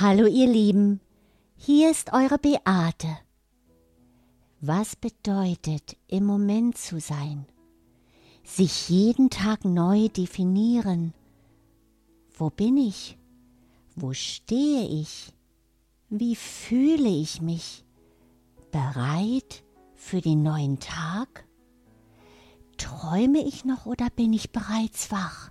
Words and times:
Hallo 0.00 0.26
ihr 0.26 0.46
Lieben, 0.46 1.00
hier 1.56 1.90
ist 1.90 2.12
eure 2.12 2.38
Beate. 2.38 3.18
Was 4.60 4.94
bedeutet 4.94 5.96
im 6.06 6.24
Moment 6.24 6.78
zu 6.78 7.00
sein? 7.00 7.46
Sich 8.44 8.90
jeden 8.90 9.28
Tag 9.28 9.64
neu 9.64 10.06
definieren. 10.06 11.14
Wo 12.32 12.48
bin 12.48 12.76
ich? 12.76 13.18
Wo 13.96 14.12
stehe 14.12 14.86
ich? 14.86 15.32
Wie 16.10 16.36
fühle 16.36 17.08
ich 17.08 17.42
mich? 17.42 17.84
Bereit 18.70 19.64
für 19.96 20.20
den 20.20 20.44
neuen 20.44 20.78
Tag? 20.78 21.44
Träume 22.76 23.40
ich 23.40 23.64
noch 23.64 23.84
oder 23.84 24.10
bin 24.10 24.32
ich 24.32 24.52
bereits 24.52 25.10
wach? 25.10 25.50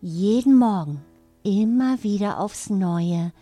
Jeden 0.00 0.56
Morgen, 0.56 1.04
immer 1.42 2.02
wieder 2.02 2.40
aufs 2.40 2.70
Neue, 2.70 3.34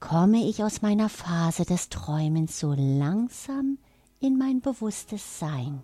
komme 0.00 0.44
ich 0.48 0.62
aus 0.62 0.82
meiner 0.82 1.08
Phase 1.08 1.64
des 1.64 1.88
Träumens 1.88 2.58
so 2.58 2.74
langsam 2.76 3.78
in 4.20 4.38
mein 4.38 4.60
bewusstes 4.60 5.38
Sein. 5.38 5.82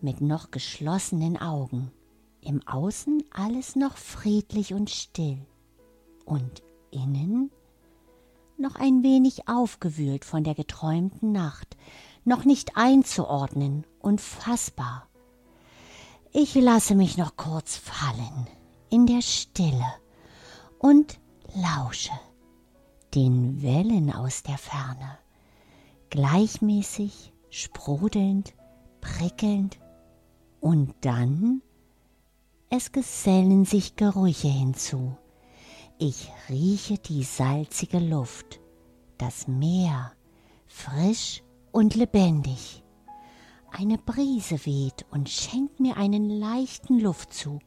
Mit 0.00 0.20
noch 0.20 0.50
geschlossenen 0.50 1.36
Augen, 1.36 1.90
im 2.40 2.66
Außen 2.66 3.22
alles 3.30 3.76
noch 3.76 3.96
friedlich 3.96 4.74
und 4.74 4.90
still 4.90 5.38
und 6.24 6.62
innen 6.90 7.50
noch 8.56 8.74
ein 8.74 9.02
wenig 9.02 9.48
aufgewühlt 9.48 10.24
von 10.24 10.42
der 10.44 10.54
geträumten 10.54 11.32
Nacht, 11.32 11.76
noch 12.24 12.44
nicht 12.44 12.76
einzuordnen 12.76 13.86
und 14.00 14.20
fassbar. 14.20 15.06
Ich 16.32 16.54
lasse 16.54 16.94
mich 16.94 17.16
noch 17.16 17.36
kurz 17.36 17.76
fallen 17.76 18.48
in 18.90 19.06
der 19.06 19.22
Stille 19.22 19.86
und 20.78 21.18
lausche 21.54 22.12
den 23.18 23.62
Wellen 23.62 24.12
aus 24.12 24.44
der 24.44 24.58
Ferne, 24.58 25.18
gleichmäßig, 26.08 27.32
sprudelnd, 27.50 28.54
prickelnd, 29.00 29.80
und 30.60 30.94
dann 31.00 31.62
es 32.70 32.92
gesellen 32.92 33.64
sich 33.64 33.96
Gerüche 33.96 34.46
hinzu. 34.46 35.16
Ich 35.98 36.30
rieche 36.48 36.98
die 36.98 37.24
salzige 37.24 37.98
Luft, 37.98 38.60
das 39.16 39.48
Meer, 39.48 40.12
frisch 40.68 41.42
und 41.72 41.96
lebendig. 41.96 42.84
Eine 43.72 43.98
Brise 43.98 44.64
weht 44.64 45.06
und 45.10 45.28
schenkt 45.28 45.80
mir 45.80 45.96
einen 45.96 46.30
leichten 46.30 47.00
Luftzug. 47.00 47.62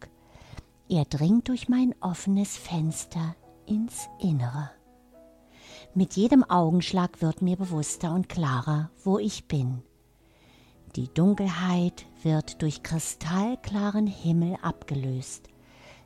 Er 0.87 1.03
dringt 1.03 1.49
durch 1.49 1.67
mein 1.67 1.93
offenes 1.99 2.55
Fenster 2.55 3.35
ins 3.65 4.07
Innere. 4.19 4.71
Mit 5.93 6.13
jedem 6.13 6.45
Augenschlag 6.45 7.21
wird 7.21 7.41
mir 7.41 7.57
bewusster 7.57 8.13
und 8.13 8.29
klarer, 8.29 8.89
wo 9.03 9.19
ich 9.19 9.49
bin. 9.49 9.81
Die 10.95 11.13
Dunkelheit 11.13 12.05
wird 12.23 12.61
durch 12.61 12.81
kristallklaren 12.81 14.07
Himmel 14.07 14.55
abgelöst, 14.61 15.49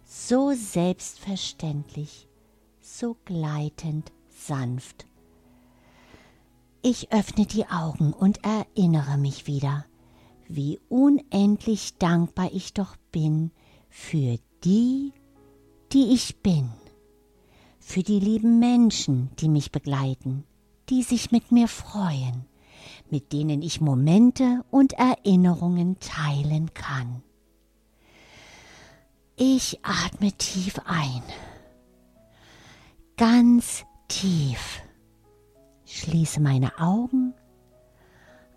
so 0.03 0.53
selbstverständlich, 0.53 2.27
so 2.81 3.15
gleitend 3.25 4.11
sanft. 4.29 5.05
Ich 6.81 7.11
öffne 7.11 7.45
die 7.45 7.67
Augen 7.67 8.11
und 8.11 8.39
erinnere 8.43 9.19
mich 9.19 9.45
wieder, 9.45 9.85
wie 10.47 10.79
unendlich 10.89 11.97
dankbar 11.99 12.49
ich 12.51 12.73
doch 12.73 12.95
bin 13.11 13.51
für 13.89 14.39
die, 14.63 15.13
die 15.91 16.13
ich 16.13 16.37
bin 16.41 16.71
für 17.85 18.01
die 18.01 18.19
lieben 18.19 18.57
Menschen, 18.57 19.29
die 19.39 19.47
mich 19.47 19.71
begleiten, 19.71 20.43
die 20.89 21.03
sich 21.03 21.31
mit 21.31 21.51
mir 21.51 21.67
freuen, 21.67 22.45
mit 23.11 23.31
denen 23.31 23.61
ich 23.61 23.79
Momente 23.79 24.65
und 24.71 24.93
Erinnerungen 24.93 25.97
teilen 25.99 26.73
kann. 26.73 27.21
Ich 29.35 29.79
atme 29.83 30.31
tief 30.31 30.79
ein, 30.85 31.21
ganz 33.17 33.85
tief, 34.07 34.81
schließe 35.85 36.41
meine 36.41 36.79
Augen, 36.79 37.35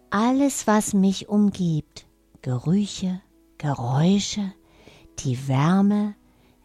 alles, 0.09 0.67
was 0.67 0.95
mich 0.95 1.29
umgibt, 1.29 2.07
Gerüche, 2.41 3.21
Geräusche, 3.59 4.55
die 5.19 5.49
Wärme, 5.49 6.15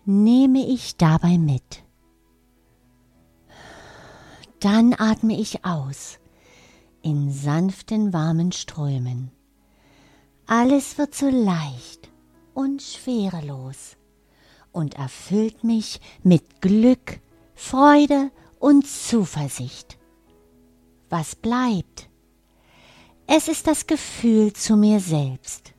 nehme 0.06 0.66
ich 0.66 0.96
dabei 0.96 1.38
mit. 1.38 1.83
Dann 4.64 4.96
atme 4.98 5.38
ich 5.38 5.66
aus 5.66 6.20
in 7.02 7.34
sanften, 7.34 8.14
warmen 8.14 8.54
Strömen. 8.54 9.30
Alles 10.48 10.98
wird 10.98 11.14
so 11.14 11.28
leicht 11.28 12.10
und 12.54 12.82
schwerelos 12.82 13.98
und 14.72 14.94
erfüllt 14.94 15.66
mich 15.66 16.00
mit 16.24 16.62
Glück, 16.62 17.20
Freude 17.54 18.32
und 18.58 18.88
Zuversicht. 18.88 19.98
Was 21.10 21.36
bleibt? 21.36 22.10
Es 23.28 23.50
ist 23.50 23.68
das 23.68 23.86
Gefühl 23.86 24.54
zu 24.54 24.78
mir 24.78 25.02
selbst, 25.02 25.74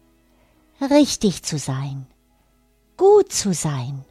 richtig 0.90 1.42
zu 1.42 1.56
sein, 1.56 2.06
gut 2.98 3.32
zu 3.32 3.54
sein, 3.54 4.04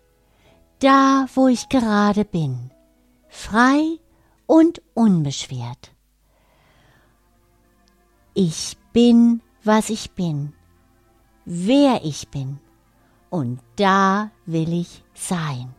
da 0.80 1.28
wo 1.36 1.48
ich 1.48 1.70
gerade 1.70 2.26
bin, 2.26 2.72
frei 3.30 4.00
und 4.48 4.82
unbeschwert. 4.94 5.92
Ich 8.34 8.78
bin, 8.94 9.42
was 9.64 9.90
ich 9.90 10.12
bin, 10.12 10.54
wer 11.46 12.04
ich 12.04 12.30
bin, 12.30 12.60
und 13.30 13.60
da 13.76 14.32
will 14.46 14.74
ich 14.74 15.04
sein. 15.14 15.74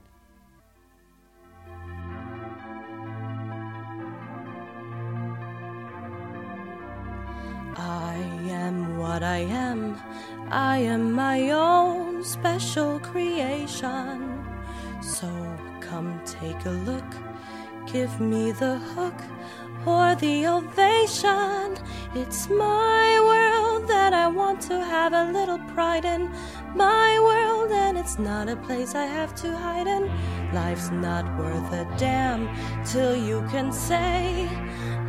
I 7.77 8.17
am 8.51 8.99
what 8.99 9.23
I 9.23 9.41
am. 9.51 9.97
I 10.51 10.79
am 10.79 11.13
my 11.13 11.51
own 11.53 12.23
special 12.23 13.01
creation. 13.01 14.45
So 15.01 15.29
come 15.81 16.21
take 16.25 16.65
a 16.67 16.71
look 16.71 17.34
give 17.95 18.21
me 18.21 18.51
the 18.51 18.77
hook 18.77 19.15
or 19.87 20.17
the 20.17 20.49
ovation. 20.49 21.79
It's 22.13 22.49
my 22.49 23.09
world 23.31 23.87
that 23.87 24.13
I 24.13 24.27
want 24.27 24.61
to 24.63 24.85
have 24.85 25.13
a 25.13 25.31
little 25.31 25.61
pride 25.75 26.05
in. 26.05 26.29
My 26.75 27.21
world, 27.21 27.71
and 27.71 27.97
it's 27.97 28.19
not 28.19 28.49
a 28.49 28.57
place 28.57 28.97
I 28.97 29.07
have 29.07 29.33
to 29.43 29.57
hide 29.57 29.87
in. 29.87 30.11
Life's 30.53 30.91
not 30.91 31.25
worth 31.39 31.73
a 31.73 31.87
damn 31.97 32.43
till 32.85 33.15
you 33.15 33.47
can 33.53 33.73
say, 33.73 34.49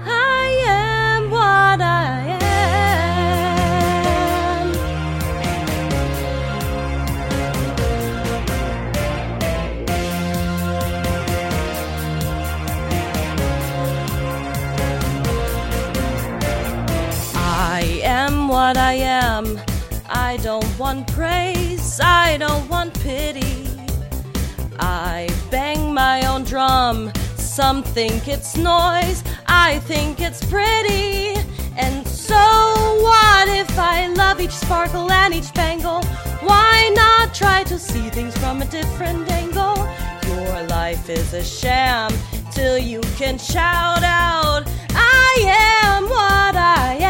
I 0.05 0.45
am 0.67 1.31
what 1.31 1.81
I 1.81 2.37
am. 2.39 2.44
What 18.65 18.77
I 18.77 18.93
am. 18.93 19.61
I 20.09 20.37
don't 20.37 20.79
want 20.79 21.05
praise, 21.13 21.99
I 22.01 22.37
don't 22.37 22.67
want 22.67 22.99
pity. 22.99 23.67
I 24.79 25.29
bang 25.51 25.93
my 25.93 26.25
own 26.25 26.45
drum. 26.45 27.11
Some 27.35 27.83
think 27.83 28.27
it's 28.27 28.57
noise, 28.57 29.23
I 29.45 29.77
think 29.91 30.19
it's 30.19 30.43
pretty. 30.55 31.39
And 31.77 32.07
so, 32.07 32.43
what 33.07 33.47
if 33.49 33.71
I 33.77 34.07
love 34.07 34.41
each 34.41 34.57
sparkle 34.65 35.11
and 35.11 35.31
each 35.31 35.53
bangle? 35.53 36.01
Why 36.49 36.91
not 36.95 37.35
try 37.35 37.63
to 37.65 37.77
see 37.77 38.09
things 38.09 38.35
from 38.35 38.63
a 38.63 38.65
different 38.65 39.29
angle? 39.29 39.77
Your 40.27 40.63
life 40.63 41.07
is 41.07 41.35
a 41.35 41.43
sham 41.43 42.09
till 42.49 42.79
you 42.79 43.01
can 43.19 43.37
shout 43.37 44.03
out, 44.03 44.63
I 44.95 45.31
am 45.93 46.09
what 46.09 46.55
I 46.55 46.95
am. 47.01 47.04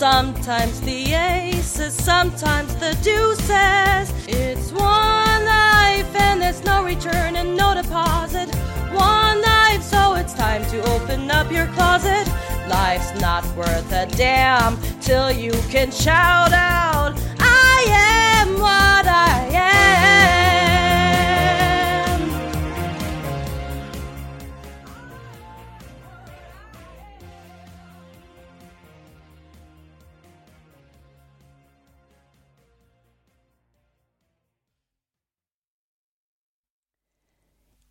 Sometimes 0.00 0.80
the 0.80 1.12
aces, 1.12 1.92
sometimes 1.92 2.74
the 2.76 2.96
deuces. 3.02 4.10
It's 4.26 4.72
one 4.72 5.44
life 5.44 6.16
and 6.16 6.40
there's 6.40 6.64
no 6.64 6.82
return 6.82 7.36
and 7.36 7.54
no 7.54 7.74
deposit. 7.74 8.48
One 8.94 9.42
life, 9.42 9.82
so 9.82 10.14
it's 10.14 10.32
time 10.32 10.64
to 10.70 10.80
open 10.94 11.30
up 11.30 11.52
your 11.52 11.66
closet. 11.74 12.26
Life's 12.66 13.12
not 13.20 13.44
worth 13.54 13.92
a 13.92 14.06
damn 14.16 14.78
till 15.02 15.30
you 15.30 15.52
can 15.68 15.90
shout 15.90 16.54
out, 16.54 17.12
I 17.38 17.84
am 17.86 18.54
what 18.54 19.06
I 19.06 19.50
am. 19.52 19.69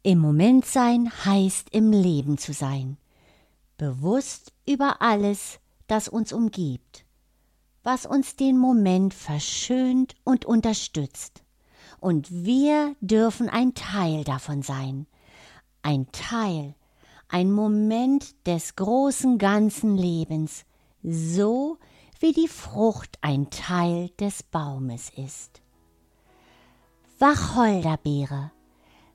Im 0.10 0.18
Moment 0.18 0.66
sein 0.66 1.12
heißt 1.24 1.70
im 1.70 1.92
Leben 1.92 2.40
zu 2.40 2.52
sein, 2.52 2.98
bewusst 3.78 4.54
über 4.68 5.04
alles, 5.04 5.60
das 5.86 6.08
uns 6.08 6.34
umgibt, 6.34 7.06
was 7.84 8.08
uns 8.08 8.36
den 8.36 8.58
Moment 8.58 9.14
verschönt 9.14 10.16
und 10.24 10.46
unterstützt. 10.46 11.44
Und 12.00 12.28
wir 12.32 12.96
dürfen 13.02 13.50
ein 13.50 13.76
Teil 13.76 14.24
davon 14.24 14.64
sein, 14.64 15.06
ein 15.84 16.12
Teil, 16.12 16.74
ein 17.28 17.52
Moment 17.52 18.34
des 18.48 18.76
großen 18.78 19.38
ganzen 19.38 19.96
Lebens, 19.96 20.66
so 21.04 21.78
wie 22.20 22.34
die 22.34 22.48
Frucht 22.48 23.20
ein 23.22 23.52
Teil 23.52 24.10
des 24.20 24.42
Baumes 24.42 25.12
ist. 25.16 25.62
Wacholderbeere, 27.20 28.50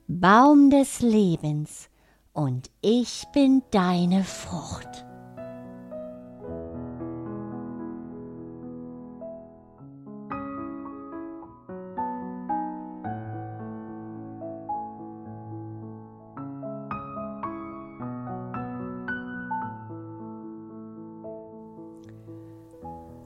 Baum 0.07 0.69
des 0.69 0.99
Lebens, 0.99 1.89
und 2.31 2.69
ich 2.81 3.23
bin 3.33 3.63
deine 3.71 4.23
Frucht. 4.23 5.03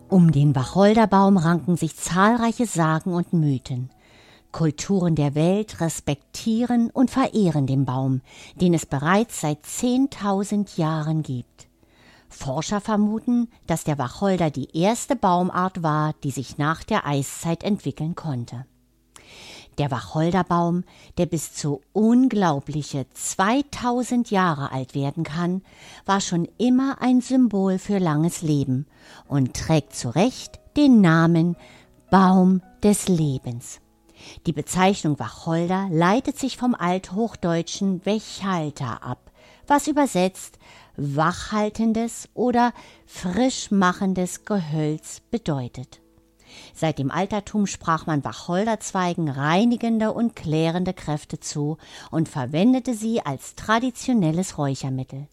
Um 0.08 0.32
den 0.32 0.56
Wacholderbaum 0.56 1.36
ranken 1.36 1.76
sich 1.76 1.98
zahlreiche 1.98 2.66
Sagen 2.66 3.14
und 3.14 3.34
Mythen. 3.34 3.90
Kulturen 4.52 5.16
der 5.16 5.36
Welt 5.36 5.80
respektieren 5.82 6.90
und 6.90 7.12
verehren 7.12 7.68
den 7.68 7.86
Baum, 7.86 8.22
den 8.56 8.74
es 8.74 8.86
bereits 8.86 9.42
seit 9.42 9.64
10.000 9.64 10.78
Jahren 10.78 11.24
gibt. 11.24 11.68
Forscher 12.30 12.80
vermuten, 12.80 13.50
dass 13.68 13.84
der 13.84 13.98
Wacholder 13.98 14.50
die 14.52 14.78
erste 14.78 15.16
Baumart 15.16 15.84
war, 15.84 16.14
die 16.24 16.32
sich 16.32 16.58
nach 16.58 16.84
der 16.84 17.06
Eiszeit 17.06 17.64
entwickeln 17.64 18.16
konnte. 18.16 18.66
Der 19.80 19.92
Wacholderbaum, 19.92 20.84
der 21.18 21.26
bis 21.26 21.54
zu 21.54 21.82
unglaubliche 21.94 23.06
2000 23.14 24.30
Jahre 24.30 24.74
alt 24.74 24.94
werden 24.94 25.24
kann, 25.24 25.62
war 26.06 26.20
schon 26.20 26.50
immer 26.58 27.02
ein 27.02 27.22
Symbol 27.22 27.80
für 27.80 27.98
langes 27.98 28.42
Leben 28.42 28.88
und 29.28 29.56
trägt 29.56 29.96
zu 29.96 30.10
Recht 30.10 30.60
den 30.76 31.00
Namen 31.00 31.56
Baum 32.12 32.62
des 32.84 33.08
Lebens. 33.08 33.80
Die 34.46 34.54
Bezeichnung 34.54 35.20
Wacholder 35.20 35.88
leitet 35.92 36.38
sich 36.38 36.58
vom 36.58 36.76
althochdeutschen 36.76 38.06
Wechalter 38.06 39.04
ab, 39.04 39.32
was 39.68 39.88
übersetzt 39.88 40.60
wachhaltendes 41.00 42.30
oder 42.34 42.74
frischmachendes 43.06 44.46
Gehölz 44.46 45.22
bedeutet. 45.32 46.02
Seit 46.74 47.00
dem 47.00 47.12
Altertum 47.12 47.68
sprach 47.68 48.06
man 48.06 48.24
Wacholderzweigen 48.24 49.30
reinigende 49.30 50.12
und 50.14 50.36
klärende 50.36 50.94
Kräfte 50.94 51.40
zu 51.40 51.78
und 52.12 52.28
verwendete 52.28 52.94
sie 52.96 53.22
als 53.22 53.56
traditionelles 53.56 54.58
Räuchermittel. 54.58 55.28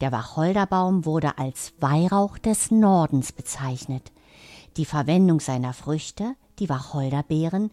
Der 0.00 0.12
Wacholderbaum 0.12 1.04
wurde 1.04 1.38
als 1.38 1.72
Weihrauch 1.80 2.38
des 2.38 2.70
Nordens 2.70 3.32
bezeichnet. 3.32 4.12
Die 4.76 4.84
Verwendung 4.84 5.40
seiner 5.40 5.72
Früchte, 5.72 6.34
die 6.58 6.68
Wacholderbeeren, 6.68 7.70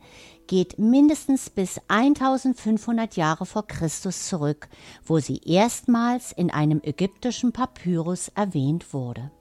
geht 0.48 0.78
mindestens 0.80 1.50
bis 1.50 1.80
1500 1.88 3.16
Jahre 3.16 3.46
vor 3.46 3.68
Christus 3.68 4.28
zurück, 4.28 4.70
wo 5.06 5.20
sie 5.20 5.42
erstmals 5.46 6.32
in 6.32 6.52
einem 6.52 6.82
ägyptischen 6.84 7.52
Papyrus 7.52 8.30
erwähnt 8.30 8.94
wurde. 8.94 9.32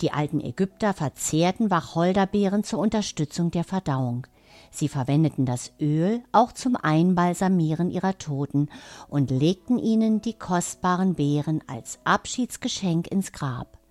Die 0.00 0.12
alten 0.12 0.40
Ägypter 0.40 0.94
verzehrten 0.94 1.70
Wacholderbeeren 1.70 2.64
zur 2.64 2.80
Unterstützung 2.80 3.50
der 3.50 3.64
Verdauung. 3.64 4.26
Sie 4.70 4.88
verwendeten 4.88 5.44
das 5.44 5.72
Öl 5.80 6.22
auch 6.32 6.52
zum 6.52 6.76
Einbalsamieren 6.76 7.90
ihrer 7.90 8.16
Toten 8.16 8.68
und 9.08 9.30
legten 9.30 9.78
ihnen 9.78 10.22
die 10.22 10.34
kostbaren 10.34 11.14
Beeren 11.14 11.62
als 11.66 11.98
Abschiedsgeschenk 12.04 13.08
ins 13.08 13.32
Grab. 13.32 13.81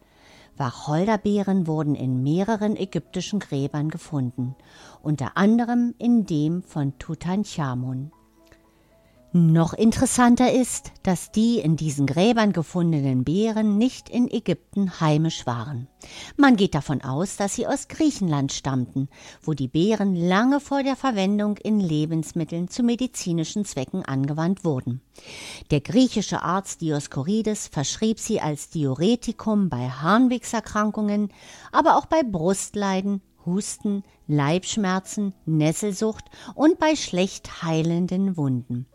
Wacholderbeeren 0.58 1.68
wurden 1.68 1.96
in 1.96 2.24
mehreren 2.24 2.76
ägyptischen 2.76 3.40
Gräbern 3.40 3.90
gefunden, 3.90 4.56
unter 5.02 5.38
anderem 5.38 5.96
in 5.98 6.26
dem 6.26 6.64
von 6.64 6.98
Tutanchamun. 6.98 8.12
Noch 9.34 9.72
interessanter 9.72 10.52
ist, 10.52 10.92
dass 11.04 11.32
die 11.32 11.60
in 11.60 11.78
diesen 11.78 12.06
Gräbern 12.06 12.52
gefundenen 12.52 13.24
Beeren 13.24 13.78
nicht 13.78 14.10
in 14.10 14.30
Ägypten 14.30 15.00
heimisch 15.00 15.46
waren. 15.46 15.88
Man 16.36 16.58
geht 16.58 16.76
davon 16.76 17.02
aus, 17.02 17.38
dass 17.38 17.56
sie 17.56 17.66
aus 17.66 17.88
Griechenland 17.88 18.52
stammten, 18.52 19.08
wo 19.42 19.54
die 19.54 19.70
Beeren 19.70 20.18
lange 20.18 20.60
vor 20.60 20.84
der 20.84 20.98
Verwendung 20.98 21.56
in 21.56 21.80
Lebensmitteln 21.80 22.68
zu 22.68 22.84
medizinischen 22.84 23.64
Zwecken 23.64 24.04
angewandt 24.04 24.66
wurden. 24.66 25.00
Der 25.72 25.80
griechische 25.80 26.42
Arzt 26.44 26.82
Dioskurides 26.82 27.70
verschrieb 27.70 28.20
sie 28.20 28.42
als 28.42 28.70
Diuretikum 28.70 29.70
bei 29.70 29.88
Harnwegserkrankungen, 29.88 31.30
aber 31.72 31.96
auch 31.96 32.06
bei 32.06 32.24
Brustleiden, 32.24 33.22
Husten, 33.46 34.04
Leibschmerzen, 34.28 35.34
Nesselsucht 35.46 36.26
und 36.54 36.80
bei 36.80 36.98
schlecht 36.98 37.64
heilenden 37.64 38.36
Wunden. 38.36 38.88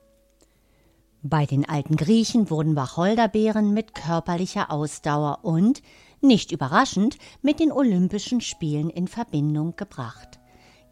Bei 1.29 1.45
den 1.45 1.69
alten 1.69 1.97
Griechen 1.97 2.51
wurden 2.51 2.77
Wacholderbeeren 2.77 3.75
mit 3.75 3.97
körperlicher 3.97 4.71
Ausdauer 4.71 5.41
und, 5.43 5.83
nicht 6.21 6.53
überraschend, 6.53 7.19
mit 7.43 7.59
den 7.59 7.73
Olympischen 7.73 8.41
Spielen 8.41 8.91
in 8.91 9.09
Verbindung 9.09 9.75
gebracht. 9.75 10.39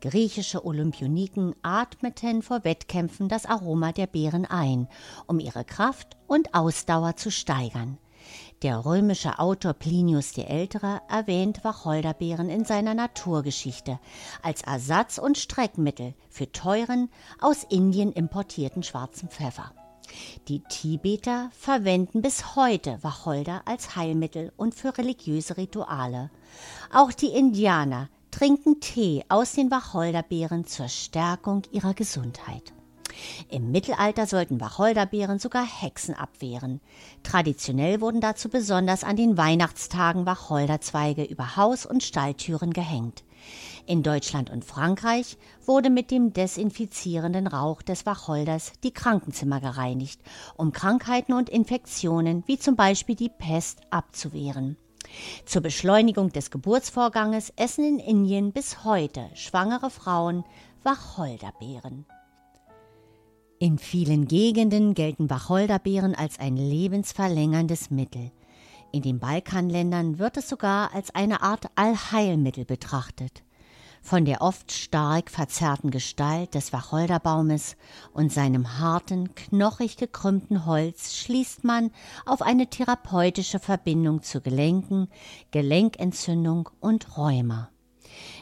Griechische 0.00 0.64
Olympioniken 0.64 1.55
atmeten 1.62 2.43
vor 2.43 2.64
Wettkämpfen 2.64 3.29
das 3.29 3.47
Aroma 3.47 3.93
der 3.93 4.09
Beeren 4.09 4.45
ein, 4.45 4.88
um 5.29 5.38
ihre 5.38 5.64
Kraft 5.64 6.17
und 6.26 6.53
Ausdauer 6.53 7.14
zu 7.14 7.31
steigern. 7.31 7.99
Der 8.62 8.85
römische 8.85 9.38
Autor 9.38 9.75
Plinius 9.75 10.33
der 10.33 10.50
Ältere 10.50 11.00
erwähnt 11.09 11.62
Wacholderbeeren 11.62 12.50
in 12.50 12.64
seiner 12.64 12.95
Naturgeschichte 12.95 14.00
als 14.43 14.62
Ersatz 14.62 15.19
und 15.19 15.38
Streckmittel 15.38 16.14
für 16.29 16.50
teuren, 16.50 17.09
aus 17.41 17.62
Indien 17.62 18.11
importierten 18.11 18.83
schwarzen 18.83 19.29
Pfeffer. 19.29 19.73
Die 20.49 20.61
Tibeter 20.61 21.50
verwenden 21.58 22.23
bis 22.23 22.56
heute 22.56 22.99
Wacholder 23.02 23.62
als 23.64 23.96
Heilmittel 23.96 24.52
und 24.56 24.75
für 24.75 24.96
religiöse 24.96 25.56
Rituale. 25.56 26.30
Auch 26.92 27.12
die 27.12 27.28
Indianer 27.28 28.08
trinken 28.30 28.80
Tee 28.80 29.25
aus 29.28 29.52
den 29.52 29.70
Wacholderbeeren 29.70 30.66
zur 30.66 30.88
Stärkung 30.88 31.62
ihrer 31.70 31.94
Gesundheit. 31.94 32.73
Im 33.49 33.70
Mittelalter 33.70 34.26
sollten 34.26 34.61
Wacholderbeeren 34.61 35.38
sogar 35.38 35.64
Hexen 35.64 36.14
abwehren. 36.14 36.80
Traditionell 37.23 38.00
wurden 38.00 38.20
dazu 38.20 38.49
besonders 38.49 39.04
an 39.04 39.16
den 39.16 39.37
Weihnachtstagen 39.37 40.26
Wacholderzweige 40.26 41.25
über 41.25 41.56
Haus- 41.56 41.87
und 41.87 42.02
Stalltüren 42.02 42.73
gehängt. 42.73 43.25
In 43.87 44.03
Deutschland 44.03 44.49
und 44.49 44.64
Frankreich 44.64 45.37
wurde 45.67 45.91
mit 45.91 46.11
dem 46.11 46.33
desinfizierenden 46.33 47.47
Rauch 47.47 47.83
des 47.83 48.07
Wacholders 48.07 48.73
die 48.83 48.93
Krankenzimmer 48.93 49.61
gereinigt, 49.61 50.21
um 50.57 50.73
Krankheiten 50.73 51.35
und 51.35 51.50
Infektionen 51.50 52.43
wie 52.47 52.59
zum 52.59 52.76
Beispiel 52.76 53.14
die 53.14 53.29
Pest 53.29 53.81
abzuwehren. 53.91 54.79
Zur 55.45 55.61
Beschleunigung 55.61 56.33
des 56.33 56.50
Geburtsvorganges 56.50 57.53
essen 57.57 57.85
in 57.85 57.99
Indien 57.99 58.53
bis 58.53 58.85
heute 58.85 59.29
schwangere 59.35 59.91
Frauen 59.91 60.45
Wacholderbeeren. 60.83 62.07
In 63.59 63.79
vielen 63.79 64.26
Gegenden 64.29 64.95
gelten 64.95 65.29
Wacholderbeeren 65.29 66.14
als 66.14 66.38
ein 66.38 66.57
lebensverlängerndes 66.57 67.91
Mittel. 67.91 68.33
In 68.93 69.03
den 69.03 69.19
Balkanländern 69.19 70.19
wird 70.19 70.38
es 70.38 70.49
sogar 70.49 70.95
als 70.95 71.14
eine 71.14 71.43
Art 71.43 71.67
Allheilmittel 71.75 72.64
betrachtet. 72.64 73.43
Von 74.04 74.26
der 74.26 74.42
oft 74.42 74.70
stark 74.70 75.30
verzerrten 75.30 75.90
Gestalt 75.90 76.54
des 76.54 76.75
Wacholderbaumes 76.75 77.75
und 78.12 78.30
seinem 78.30 78.78
harten, 78.78 79.34
knochig 79.34 79.96
gekrümmten 79.96 80.66
Holz 80.66 81.14
schließt 81.16 81.64
man 81.64 81.90
auf 82.26 82.42
eine 82.42 82.68
therapeutische 82.68 83.58
Verbindung 83.58 84.20
zu 84.20 84.42
Gelenken, 84.42 85.08
Gelenkentzündung 85.52 86.68
und 86.80 87.16
Rheuma. 87.16 87.70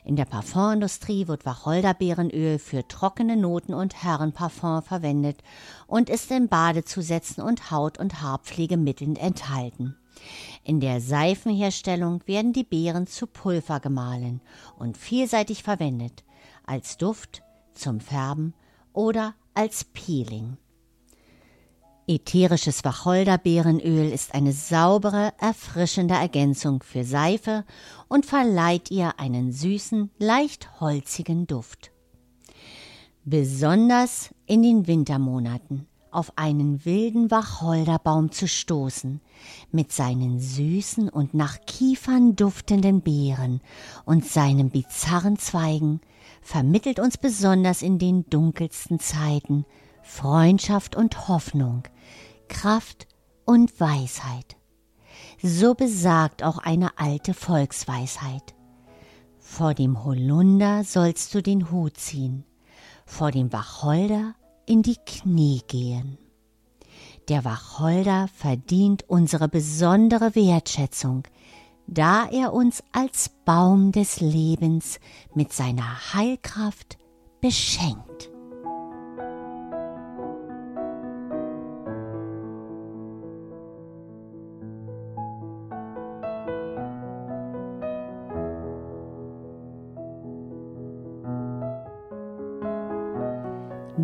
In 0.05 0.17
der 0.17 0.25
Parfumindustrie 0.25 1.29
wird 1.29 1.47
Wacholderbeerenöl 1.47 2.59
für 2.59 2.89
trockene 2.89 3.37
Noten 3.37 3.73
und 3.73 4.03
Herrenparfum 4.03 4.83
verwendet 4.83 5.45
und 5.87 6.11
ist 6.11 6.33
in 6.33 6.49
Badezusätzen 6.49 7.41
und 7.41 7.71
Haut- 7.71 8.01
und 8.01 8.21
Haarpflegemitteln 8.21 9.15
enthalten. 9.15 9.97
In 10.65 10.81
der 10.81 11.01
Seifenherstellung 11.01 12.21
werden 12.27 12.53
die 12.53 12.65
Beeren 12.65 13.07
zu 13.07 13.27
Pulver 13.27 13.81
gemahlen 13.81 14.41
und 14.79 14.97
vielseitig 14.97 15.63
verwendet, 15.63 16.25
als 16.65 16.97
Duft, 16.97 17.43
zum 17.75 18.01
Färben 18.01 18.55
oder 18.93 19.35
als 19.55 19.85
Peeling. 19.85 20.57
Ätherisches 22.07 22.85
Wacholderbeerenöl 22.85 24.11
ist 24.13 24.35
eine 24.35 24.53
saubere, 24.53 25.33
erfrischende 25.39 26.15
Ergänzung 26.15 26.83
für 26.83 27.05
Seife 27.05 27.65
und 28.09 28.27
verleiht 28.27 28.91
ihr 28.91 29.19
einen 29.21 29.53
süßen, 29.53 30.11
leicht 30.19 30.81
holzigen 30.81 31.47
Duft. 31.47 31.93
Besonders 33.25 34.35
in 34.47 34.63
den 34.63 34.89
Wintermonaten 34.89 35.87
auf 36.13 36.33
einen 36.37 36.85
wilden 36.85 37.31
Wacholderbaum 37.31 38.31
zu 38.31 38.47
stoßen, 38.47 39.21
mit 39.71 39.93
seinen 39.93 40.39
süßen 40.39 41.09
und 41.09 41.35
nach 41.35 41.61
Kiefern 41.67 42.37
duftenden 42.37 43.01
Beeren 43.01 43.61
und 44.05 44.25
seinen 44.27 44.71
bizarren 44.71 45.39
Zweigen, 45.39 46.01
vermittelt 46.41 46.99
uns 46.99 47.19
besonders 47.19 47.83
in 47.83 47.99
den 47.99 48.29
dunkelsten 48.29 48.99
Zeiten 48.99 49.65
Freundschaft 50.03 50.97
und 50.97 51.29
Hoffnung, 51.29 51.85
Kraft 52.49 53.07
und 53.45 53.79
Weisheit. 53.81 54.57
So 55.43 55.75
besagt 55.75 56.43
auch 56.43 56.59
eine 56.59 56.99
alte 56.99 57.35
Volksweisheit. 57.35 58.55
Vor 59.39 59.75
dem 59.75 60.05
Holunder 60.05 60.85
sollst 60.85 61.35
du 61.35 61.43
den 61.43 61.71
Hut 61.71 61.97
ziehen, 61.97 62.45
vor 63.07 63.31
dem 63.31 63.53
Wacholder 63.53 64.35
in 64.67 64.83
die 64.83 64.97
Knie 65.07 65.63
gehen. 65.67 66.19
Der 67.29 67.45
Wacholder 67.45 68.29
verdient 68.35 69.05
unsere 69.09 69.49
besondere 69.49 70.35
Wertschätzung, 70.35 71.23
da 71.87 72.29
er 72.31 72.53
uns 72.53 72.83
als 72.93 73.31
Baum 73.45 73.93
des 73.93 74.21
Lebens 74.21 74.99
mit 75.35 75.53
seiner 75.53 76.15
Heilkraft 76.15 76.99
beschenkt. 77.41 78.32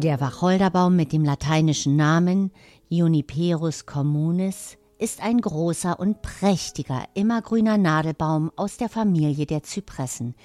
Der 0.01 0.21
Wacholderbaum 0.21 0.95
mit 0.95 1.13
dem 1.13 1.25
lateinischen 1.25 1.97
Namen 1.97 2.53
Juniperus 2.89 3.85
communis 3.85 4.79
ist 4.97 5.21
ein 5.21 5.41
großer 5.41 5.99
und 5.99 6.23
prächtiger 6.23 7.03
immergrüner 7.15 7.79
Nadelbaum 7.79 8.53
aus 8.55 8.77
der 8.77 8.89
Familie 8.89 9.45
der 9.45 9.65
Zypressen, 9.65 10.37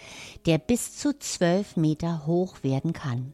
der 0.47 0.57
bis 0.57 0.97
zu 0.97 1.19
zwölf 1.19 1.77
Meter 1.77 2.25
hoch 2.25 2.63
werden 2.63 2.93
kann. 2.93 3.33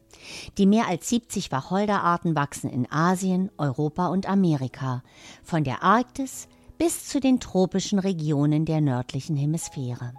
Die 0.58 0.66
mehr 0.66 0.88
als 0.88 1.08
70 1.08 1.50
Wacholderarten 1.52 2.36
wachsen 2.36 2.68
in 2.68 2.86
Asien, 2.92 3.50
Europa 3.56 4.08
und 4.08 4.28
Amerika, 4.28 5.02
von 5.42 5.64
der 5.64 5.82
Arktis 5.82 6.48
bis 6.76 7.08
zu 7.08 7.20
den 7.20 7.40
tropischen 7.40 7.98
Regionen 7.98 8.66
der 8.66 8.82
nördlichen 8.82 9.38
Hemisphäre. 9.38 10.12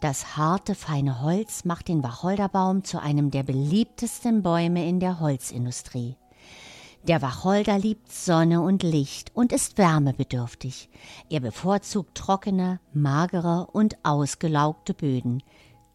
Das 0.00 0.36
harte, 0.36 0.74
feine 0.74 1.22
Holz 1.22 1.64
macht 1.64 1.88
den 1.88 2.02
Wacholderbaum 2.02 2.84
zu 2.84 3.00
einem 3.00 3.30
der 3.30 3.42
beliebtesten 3.42 4.42
Bäume 4.42 4.88
in 4.88 5.00
der 5.00 5.20
Holzindustrie. 5.20 6.16
Der 7.08 7.22
Wacholder 7.22 7.78
liebt 7.78 8.12
Sonne 8.12 8.60
und 8.60 8.82
Licht 8.82 9.30
und 9.34 9.52
ist 9.52 9.78
wärmebedürftig. 9.78 10.90
Er 11.30 11.40
bevorzugt 11.40 12.14
trockene, 12.14 12.78
magere 12.92 13.66
und 13.72 13.96
ausgelaugte 14.02 14.92
Böden. 14.92 15.42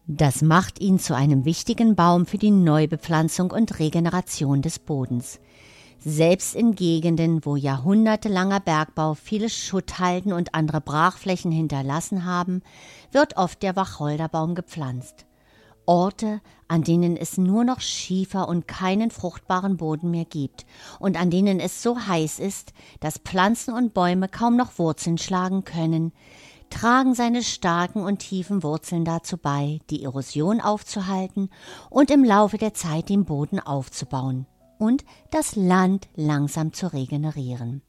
Das 0.08 0.42
macht 0.42 0.80
ihn 0.80 0.98
zu 0.98 1.14
einem 1.14 1.44
wichtigen 1.44 1.94
Baum 1.94 2.26
für 2.26 2.38
die 2.38 2.50
Neubepflanzung 2.50 3.50
und 3.50 3.78
Regeneration 3.78 4.62
des 4.62 4.78
Bodens. 4.78 5.40
Selbst 5.98 6.54
in 6.54 6.74
Gegenden, 6.74 7.44
wo 7.44 7.56
jahrhundertelanger 7.56 8.60
Bergbau 8.60 9.14
viele 9.14 9.48
Schutthalden 9.48 10.32
und 10.32 10.54
andere 10.54 10.80
Brachflächen 10.80 11.50
hinterlassen 11.50 12.24
haben, 12.24 12.62
wird 13.12 13.36
oft 13.36 13.62
der 13.62 13.76
Wacholderbaum 13.76 14.54
gepflanzt. 14.54 15.26
Orte, 15.86 16.40
an 16.68 16.82
denen 16.82 17.16
es 17.16 17.38
nur 17.38 17.64
noch 17.64 17.80
Schiefer 17.80 18.48
und 18.48 18.68
keinen 18.68 19.10
fruchtbaren 19.10 19.76
Boden 19.76 20.10
mehr 20.10 20.24
gibt 20.24 20.66
und 20.98 21.18
an 21.18 21.30
denen 21.30 21.60
es 21.60 21.82
so 21.82 21.98
heiß 21.98 22.40
ist, 22.40 22.72
dass 23.00 23.18
Pflanzen 23.18 23.72
und 23.72 23.94
Bäume 23.94 24.28
kaum 24.28 24.56
noch 24.56 24.78
Wurzeln 24.78 25.16
schlagen 25.16 25.64
können, 25.64 26.12
tragen 26.70 27.14
seine 27.14 27.42
starken 27.42 28.02
und 28.02 28.18
tiefen 28.18 28.62
Wurzeln 28.64 29.04
dazu 29.04 29.38
bei, 29.38 29.78
die 29.90 30.02
Erosion 30.02 30.60
aufzuhalten 30.60 31.50
und 31.88 32.10
im 32.10 32.24
Laufe 32.24 32.58
der 32.58 32.74
Zeit 32.74 33.08
den 33.08 33.24
Boden 33.24 33.60
aufzubauen 33.60 34.46
und 34.78 35.04
das 35.30 35.56
Land 35.56 36.08
langsam 36.14 36.72
zu 36.72 36.92
regenerieren. 36.92 37.82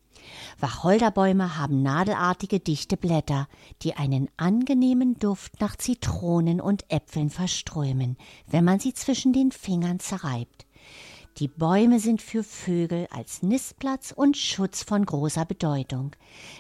Wacholderbäume 0.60 1.58
haben 1.58 1.82
nadelartige 1.82 2.60
dichte 2.60 2.98
Blätter, 2.98 3.48
die 3.82 3.96
einen 3.96 4.30
angenehmen 4.38 5.16
Duft 5.16 5.60
nach 5.62 5.76
Zitronen 5.76 6.60
und 6.62 6.86
Äpfeln 6.92 7.30
verströmen, 7.30 8.18
wenn 8.48 8.66
man 8.66 8.80
sie 8.80 8.94
zwischen 8.94 9.34
den 9.34 9.52
Fingern 9.52 10.00
zerreibt. 10.00 10.67
Die 11.40 11.48
Bäume 11.48 12.00
sind 12.00 12.20
für 12.20 12.44
Vögel 12.44 13.08
als 13.12 13.44
Nistplatz 13.44 14.12
und 14.12 14.36
Schutz 14.36 14.82
von 14.82 15.06
großer 15.06 15.46
Bedeutung. 15.46 16.16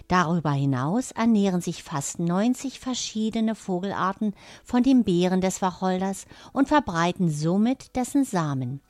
Darüber 0.07 0.51
hinaus 0.51 1.10
ernähren 1.10 1.62
sich 1.62 1.81
fast 1.81 2.19
90 2.19 2.79
verschiedene 2.79 3.55
Vogelarten 3.55 4.36
von 4.63 4.84
den 4.84 5.03
Beeren 5.03 5.41
des 5.41 5.63
Wacholders 5.63 6.27
und 6.53 6.67
verbreiten 6.67 7.31
somit 7.31 7.96
dessen 7.96 8.24
Samen. 8.24 8.81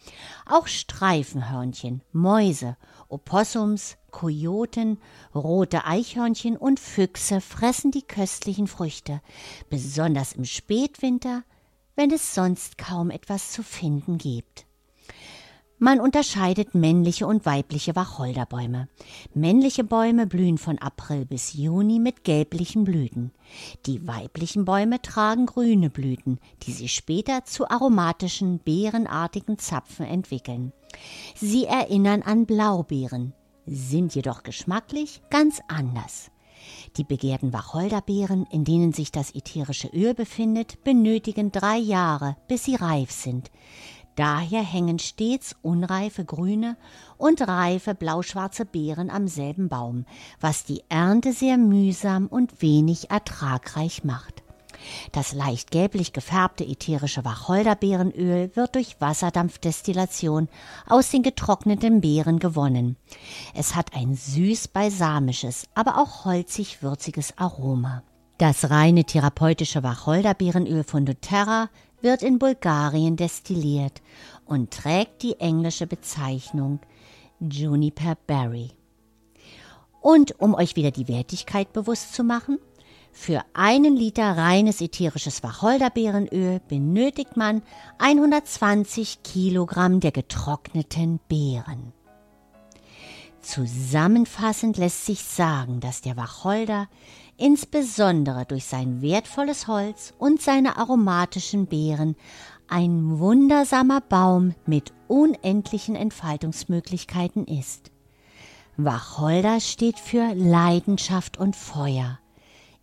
Auch 0.46 0.68
Streifenhörnchen, 0.68 2.02
Mäuse, 2.12 2.76
Opossums, 3.08 3.96
Kojoten, 4.12 5.00
rote 5.34 5.86
Eichhörnchen 5.86 6.58
und 6.58 6.82
Füchse 6.82 7.40
fressen 7.40 7.92
die 7.92 8.02
köstlichen 8.02 8.68
Früchte, 8.68 9.22
besonders 9.70 10.34
im 10.34 10.44
Spätwinter, 10.44 11.44
wenn 11.96 12.12
es 12.12 12.36
sonst 12.36 12.78
kaum 12.78 13.10
etwas 13.10 13.54
zu 13.54 13.64
finden 13.64 14.18
gibt. 14.18 14.67
Man 15.80 16.00
unterscheidet 16.00 16.74
männliche 16.74 17.28
und 17.28 17.46
weibliche 17.46 17.96
Wacholderbäume. 17.96 18.90
Männliche 19.36 19.84
Bäume 19.84 20.26
blühen 20.26 20.58
von 20.58 20.80
April 20.80 21.24
bis 21.26 21.54
Juni 21.54 22.00
mit 22.00 22.24
gelblichen 22.24 22.84
Blüten. 22.84 23.32
Die 23.86 24.08
weiblichen 24.08 24.66
Bäume 24.66 25.00
tragen 25.04 25.46
grüne 25.46 25.92
Blüten, 25.92 26.40
die 26.64 26.72
sich 26.72 26.94
später 26.94 27.46
zu 27.46 27.70
aromatischen, 27.70 28.58
beerenartigen 28.58 29.60
Zapfen 29.60 30.08
entwickeln. 30.08 30.74
Sie 31.36 31.66
erinnern 31.66 32.24
an 32.24 32.48
Blaubeeren, 32.48 33.34
sind 33.68 34.16
jedoch 34.16 34.42
geschmacklich 34.42 35.22
ganz 35.30 35.62
anders. 35.68 36.32
Die 36.98 37.04
begehrten 37.04 37.54
Wacholderbeeren, 37.54 38.48
in 38.52 38.64
denen 38.64 38.94
sich 38.94 39.12
das 39.12 39.34
ätherische 39.36 39.90
Öl 39.90 40.14
befindet, 40.14 40.84
benötigen 40.84 41.52
drei 41.52 41.78
Jahre, 41.78 42.36
bis 42.48 42.66
sie 42.66 42.76
reif 42.76 43.12
sind. 43.12 43.52
Daher 44.18 44.64
hängen 44.64 44.98
stets 44.98 45.56
unreife 45.62 46.26
grüne 46.26 46.76
und 47.18 47.48
reife 47.48 47.94
blauschwarze 47.94 48.66
Beeren 48.66 49.12
am 49.12 49.28
selben 49.28 49.70
Baum, 49.70 50.06
was 50.42 50.66
die 50.66 50.82
Ernte 50.90 51.34
sehr 51.34 51.58
mühsam 51.60 52.26
und 52.26 52.64
wenig 52.64 53.12
ertragreich 53.12 54.04
macht. 54.04 54.42
Das 55.12 55.34
leicht 55.34 55.70
gelblich 55.70 56.14
gefärbte 56.14 56.66
ätherische 56.66 57.26
Wacholderbeerenöl 57.26 58.56
wird 58.56 58.74
durch 58.74 59.00
Wasserdampfdestillation 59.00 60.50
aus 60.88 61.12
den 61.12 61.22
getrockneten 61.22 62.02
Beeren 62.02 62.40
gewonnen. 62.40 62.98
Es 63.54 63.76
hat 63.76 63.96
ein 63.96 64.16
süß 64.16 64.70
balsamisches, 64.70 65.68
aber 65.76 66.02
auch 66.02 66.26
holzig 66.26 66.82
würziges 66.82 67.38
Aroma. 67.38 68.02
Das 68.40 68.70
reine 68.70 69.04
therapeutische 69.04 69.82
Wacholderbeerenöl 69.82 70.84
von 70.84 71.06
doTERRA 71.06 71.70
wird 72.02 72.24
in 72.24 72.40
Bulgarien 72.40 73.16
destilliert 73.16 74.02
und 74.46 74.72
trägt 74.72 75.24
die 75.24 75.40
englische 75.40 75.88
Bezeichnung 75.88 76.80
Juniper 77.40 78.16
Berry. 78.28 78.72
Und 80.02 80.40
um 80.40 80.54
euch 80.54 80.76
wieder 80.76 80.92
die 80.92 81.08
Wertigkeit 81.08 81.74
bewusst 81.74 82.14
zu 82.14 82.24
machen, 82.24 82.60
für 83.12 83.42
einen 83.54 83.96
Liter 83.96 84.38
reines 84.38 84.80
ätherisches 84.80 85.42
Wacholderbeerenöl 85.42 86.62
benötigt 86.68 87.36
man 87.36 87.64
120 87.98 89.24
Kilogramm 89.24 90.00
der 90.00 90.12
getrockneten 90.12 91.20
Beeren. 91.28 91.94
Zusammenfassend 93.42 94.78
lässt 94.78 95.06
sich 95.06 95.24
sagen, 95.24 95.80
dass 95.80 96.02
der 96.02 96.16
Wacholder 96.16 96.88
insbesondere 97.38 98.46
durch 98.46 98.66
sein 98.66 99.02
wertvolles 99.02 99.68
Holz 99.68 100.14
und 100.18 100.42
seine 100.42 100.78
aromatischen 100.78 101.68
Beeren 101.68 102.16
ein 102.68 103.20
wundersamer 103.20 104.02
Baum 104.02 104.56
mit 104.66 104.92
unendlichen 105.08 105.96
Entfaltungsmöglichkeiten 105.96 107.46
ist. 107.46 107.92
Wacholder 108.76 109.60
steht 109.60 110.00
für 110.00 110.34
Leidenschaft 110.36 111.38
und 111.38 111.56
Feuer, 111.56 112.20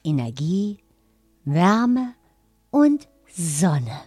Energie, 0.02 0.78
Wärme 1.44 2.14
und 2.70 3.08
Sonne. 3.30 4.00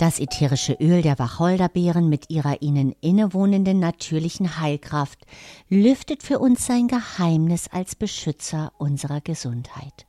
Das 0.00 0.18
ätherische 0.18 0.72
Öl 0.80 1.02
der 1.02 1.18
Wacholderbeeren 1.18 2.08
mit 2.08 2.30
ihrer 2.30 2.62
ihnen 2.62 2.92
innewohnenden 3.02 3.80
natürlichen 3.80 4.58
Heilkraft 4.58 5.26
lüftet 5.68 6.22
für 6.22 6.38
uns 6.38 6.64
sein 6.64 6.88
Geheimnis 6.88 7.68
als 7.68 7.96
Beschützer 7.96 8.72
unserer 8.78 9.20
Gesundheit. 9.20 10.06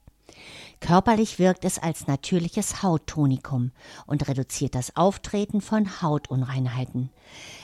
Körperlich 0.79 1.39
wirkt 1.39 1.65
es 1.65 1.77
als 1.77 2.07
natürliches 2.07 2.81
Hauttonikum 2.83 3.71
und 4.07 4.29
reduziert 4.29 4.75
das 4.75 4.95
Auftreten 4.95 5.60
von 5.60 6.01
Hautunreinheiten. 6.01 7.10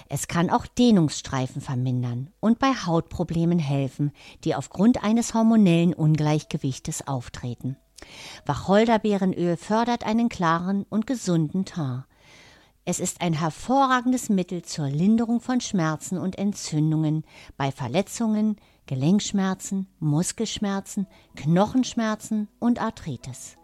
Es 0.09 0.27
kann 0.27 0.49
auch 0.49 0.65
Dehnungsstreifen 0.65 1.61
vermindern 1.61 2.29
und 2.41 2.59
bei 2.59 2.73
Hautproblemen 2.73 3.59
helfen, 3.59 4.11
die 4.43 4.53
aufgrund 4.53 5.01
eines 5.01 5.33
hormonellen 5.33 5.93
Ungleichgewichtes 5.93 7.07
auftreten. 7.07 7.77
Wacholderbeerenöl 8.45 9.55
fördert 9.55 10.05
einen 10.05 10.27
klaren 10.27 10.85
und 10.89 11.07
gesunden 11.07 11.63
Teint. 11.63 12.03
Es 12.89 13.01
ist 13.01 13.19
ein 13.19 13.33
hervorragendes 13.33 14.29
Mittel 14.29 14.61
zur 14.61 14.87
Linderung 14.87 15.41
von 15.41 15.59
Schmerzen 15.59 16.17
und 16.17 16.37
Entzündungen 16.37 17.25
bei 17.57 17.69
Verletzungen, 17.69 18.55
Gelenkschmerzen, 18.85 19.87
Muskelschmerzen, 19.99 21.05
Knochenschmerzen 21.35 22.47
und 22.59 22.81
Arthritis. 22.81 23.57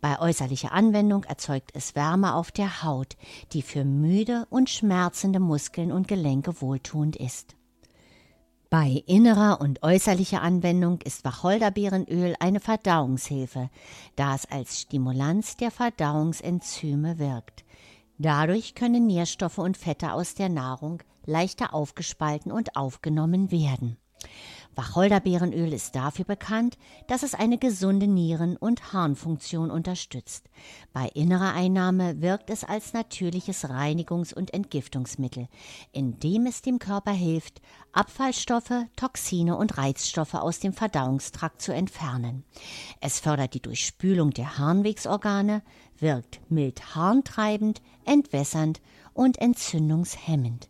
Bei 0.00 0.18
äußerlicher 0.18 0.72
Anwendung 0.72 1.22
erzeugt 1.22 1.70
es 1.74 1.94
Wärme 1.94 2.34
auf 2.34 2.50
der 2.50 2.82
Haut, 2.82 3.16
die 3.52 3.62
für 3.62 3.84
müde 3.84 4.44
und 4.50 4.68
schmerzende 4.68 5.38
Muskeln 5.38 5.92
und 5.92 6.08
Gelenke 6.08 6.60
wohltuend 6.60 7.14
ist. 7.14 7.54
Bei 8.70 9.04
innerer 9.06 9.60
und 9.60 9.84
äußerlicher 9.84 10.42
Anwendung 10.42 11.00
ist 11.02 11.24
Wacholderbeerenöl 11.24 12.34
eine 12.40 12.58
Verdauungshilfe, 12.58 13.70
da 14.16 14.34
es 14.34 14.46
als 14.46 14.80
Stimulanz 14.80 15.56
der 15.56 15.70
Verdauungsenzyme 15.70 17.20
wirkt. 17.20 17.64
Dadurch 18.18 18.74
können 18.74 19.06
Nährstoffe 19.06 19.58
und 19.58 19.76
Fette 19.76 20.12
aus 20.12 20.34
der 20.34 20.48
Nahrung 20.48 21.02
leichter 21.26 21.74
aufgespalten 21.74 22.52
und 22.52 22.76
aufgenommen 22.76 23.50
werden. 23.50 23.96
Wacholderbeerenöl 24.76 25.72
ist 25.72 25.94
dafür 25.94 26.24
bekannt, 26.24 26.76
dass 27.06 27.22
es 27.22 27.34
eine 27.34 27.58
gesunde 27.58 28.06
Nieren- 28.06 28.56
und 28.56 28.92
Harnfunktion 28.92 29.70
unterstützt. 29.70 30.48
Bei 30.92 31.08
innerer 31.08 31.54
Einnahme 31.54 32.20
wirkt 32.20 32.50
es 32.50 32.64
als 32.64 32.92
natürliches 32.92 33.64
Reinigungs- 33.64 34.34
und 34.34 34.52
Entgiftungsmittel, 34.52 35.48
indem 35.92 36.46
es 36.46 36.62
dem 36.62 36.78
Körper 36.78 37.12
hilft, 37.12 37.60
Abfallstoffe, 37.92 38.86
Toxine 38.96 39.56
und 39.56 39.78
Reizstoffe 39.78 40.34
aus 40.34 40.60
dem 40.60 40.72
Verdauungstrakt 40.72 41.62
zu 41.62 41.72
entfernen. 41.72 42.44
Es 43.00 43.20
fördert 43.20 43.54
die 43.54 43.62
Durchspülung 43.62 44.30
der 44.30 44.58
Harnwegsorgane, 44.58 45.62
wirkt 45.98 46.40
mild 46.50 46.94
harntreibend, 46.94 47.80
entwässernd 48.04 48.80
und 49.12 49.38
entzündungshemmend. 49.38 50.68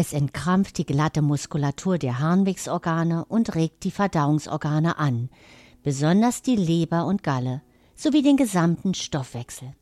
Es 0.00 0.12
entkrampft 0.12 0.78
die 0.78 0.86
glatte 0.86 1.22
Muskulatur 1.22 1.98
der 1.98 2.20
Harnwegsorgane 2.20 3.24
und 3.24 3.56
regt 3.56 3.82
die 3.82 3.90
Verdauungsorgane 3.90 4.96
an, 4.96 5.28
besonders 5.82 6.40
die 6.40 6.54
Leber 6.54 7.04
und 7.04 7.24
Galle 7.24 7.62
sowie 7.96 8.22
den 8.22 8.36
gesamten 8.36 8.94
Stoffwechsel. 8.94 9.74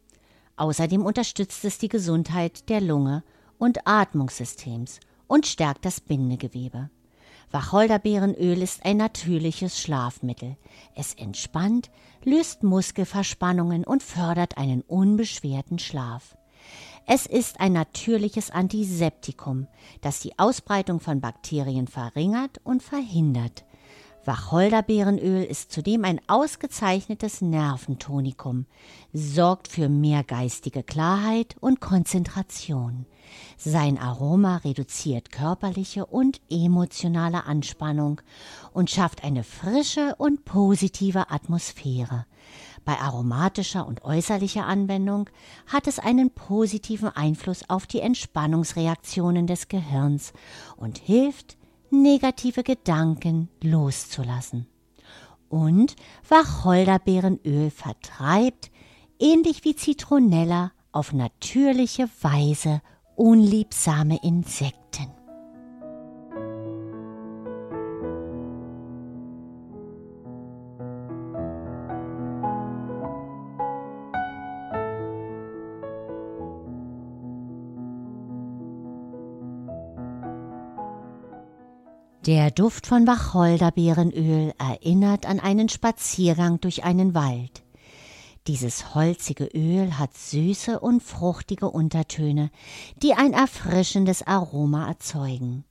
Außerdem 0.56 1.04
unterstützt 1.04 1.66
es 1.66 1.76
die 1.76 1.90
Gesundheit 1.90 2.70
der 2.70 2.80
Lunge 2.80 3.24
und 3.58 3.86
Atmungssystems 3.86 5.00
und 5.26 5.46
stärkt 5.46 5.84
das 5.84 6.00
Bindegewebe. 6.00 6.88
Wacholderbeerenöl 7.50 8.62
ist 8.62 8.86
ein 8.86 8.96
natürliches 8.96 9.78
Schlafmittel. 9.78 10.56
Es 10.94 11.12
entspannt, 11.12 11.90
löst 12.24 12.62
Muskelverspannungen 12.62 13.84
und 13.84 14.02
fördert 14.02 14.56
einen 14.56 14.80
unbeschwerten 14.80 15.78
Schlaf. 15.78 16.38
Es 17.08 17.24
ist 17.24 17.60
ein 17.60 17.72
natürliches 17.72 18.50
Antiseptikum, 18.50 19.68
das 20.00 20.18
die 20.18 20.36
Ausbreitung 20.40 20.98
von 20.98 21.20
Bakterien 21.20 21.86
verringert 21.86 22.60
und 22.64 22.82
verhindert. 22.82 23.64
Wacholderbeerenöl 24.24 25.44
ist 25.44 25.70
zudem 25.70 26.04
ein 26.04 26.20
ausgezeichnetes 26.26 27.42
Nerventonikum, 27.42 28.66
sorgt 29.12 29.68
für 29.68 29.88
mehr 29.88 30.24
geistige 30.24 30.82
Klarheit 30.82 31.54
und 31.60 31.80
Konzentration. 31.80 33.06
Sein 33.56 33.98
Aroma 33.98 34.56
reduziert 34.56 35.30
körperliche 35.30 36.06
und 36.06 36.40
emotionale 36.50 37.44
Anspannung 37.44 38.20
und 38.72 38.90
schafft 38.90 39.22
eine 39.22 39.44
frische 39.44 40.16
und 40.16 40.44
positive 40.44 41.30
Atmosphäre. 41.30 42.26
Bei 42.86 43.00
aromatischer 43.00 43.84
und 43.84 44.04
äußerlicher 44.04 44.64
Anwendung 44.64 45.28
hat 45.66 45.88
es 45.88 45.98
einen 45.98 46.30
positiven 46.30 47.08
Einfluss 47.08 47.68
auf 47.68 47.88
die 47.88 47.98
Entspannungsreaktionen 47.98 49.48
des 49.48 49.66
Gehirns 49.66 50.32
und 50.76 50.98
hilft, 50.98 51.58
negative 51.90 52.62
Gedanken 52.62 53.48
loszulassen. 53.60 54.68
Und 55.48 55.96
Wacholderbeerenöl 56.28 57.72
vertreibt, 57.72 58.70
ähnlich 59.18 59.64
wie 59.64 59.74
Zitronella, 59.74 60.70
auf 60.92 61.12
natürliche 61.12 62.08
Weise 62.22 62.80
unliebsame 63.16 64.20
Insekten. 64.22 64.85
Der 82.26 82.50
Duft 82.50 82.88
von 82.88 83.06
Wacholderbeerenöl 83.06 84.52
erinnert 84.58 85.26
an 85.26 85.38
einen 85.38 85.68
Spaziergang 85.68 86.60
durch 86.60 86.82
einen 86.82 87.14
Wald. 87.14 87.62
Dieses 88.48 88.96
holzige 88.96 89.44
Öl 89.44 89.96
hat 89.96 90.16
süße 90.16 90.80
und 90.80 91.04
fruchtige 91.04 91.70
Untertöne, 91.70 92.50
die 93.00 93.14
ein 93.14 93.32
erfrischendes 93.32 94.26
Aroma 94.26 94.88
erzeugen. 94.88 95.62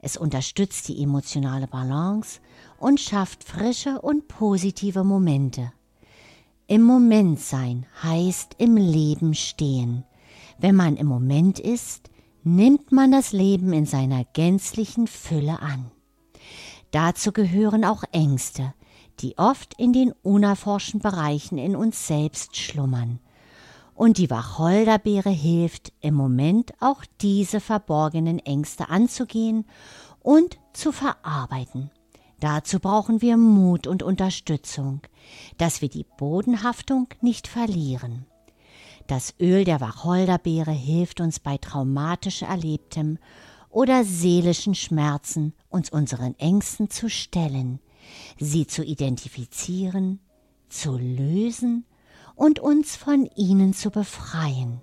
Es 0.00 0.16
unterstützt 0.16 0.88
die 0.88 1.00
emotionale 1.00 1.68
Balance 1.68 2.40
und 2.80 2.98
schafft 2.98 3.44
frische 3.44 4.00
und 4.00 4.26
positive 4.26 5.04
Momente. 5.04 5.72
Im 6.66 6.82
Moment 6.82 7.38
sein 7.38 7.86
heißt 8.02 8.56
im 8.58 8.76
Leben 8.76 9.34
stehen. 9.34 10.02
Wenn 10.58 10.74
man 10.74 10.96
im 10.96 11.06
Moment 11.06 11.60
ist, 11.60 12.09
nimmt 12.42 12.92
man 12.92 13.12
das 13.12 13.32
Leben 13.32 13.72
in 13.72 13.86
seiner 13.86 14.24
gänzlichen 14.24 15.06
Fülle 15.06 15.60
an. 15.60 15.90
Dazu 16.90 17.32
gehören 17.32 17.84
auch 17.84 18.02
Ängste, 18.12 18.74
die 19.20 19.38
oft 19.38 19.74
in 19.74 19.92
den 19.92 20.12
unerforschten 20.22 21.00
Bereichen 21.00 21.58
in 21.58 21.76
uns 21.76 22.06
selbst 22.06 22.56
schlummern. 22.56 23.20
Und 23.94 24.16
die 24.16 24.30
Wacholderbeere 24.30 25.30
hilft 25.30 25.92
im 26.00 26.14
Moment 26.14 26.72
auch 26.80 27.04
diese 27.20 27.60
verborgenen 27.60 28.38
Ängste 28.38 28.88
anzugehen 28.88 29.66
und 30.20 30.58
zu 30.72 30.90
verarbeiten. 30.90 31.90
Dazu 32.40 32.80
brauchen 32.80 33.20
wir 33.20 33.36
Mut 33.36 33.86
und 33.86 34.02
Unterstützung, 34.02 35.02
dass 35.58 35.82
wir 35.82 35.90
die 35.90 36.06
Bodenhaftung 36.16 37.08
nicht 37.20 37.46
verlieren. 37.46 38.24
Das 39.10 39.34
Öl 39.40 39.64
der 39.64 39.80
Wacholderbeere 39.80 40.70
hilft 40.70 41.20
uns 41.20 41.40
bei 41.40 41.58
traumatisch 41.58 42.42
Erlebtem 42.42 43.18
oder 43.68 44.04
seelischen 44.04 44.76
Schmerzen, 44.76 45.52
uns 45.68 45.90
unseren 45.90 46.38
Ängsten 46.38 46.90
zu 46.90 47.10
stellen, 47.10 47.80
sie 48.38 48.68
zu 48.68 48.84
identifizieren, 48.84 50.20
zu 50.68 50.96
lösen 50.96 51.86
und 52.36 52.60
uns 52.60 52.94
von 52.94 53.28
ihnen 53.34 53.74
zu 53.74 53.90
befreien. 53.90 54.80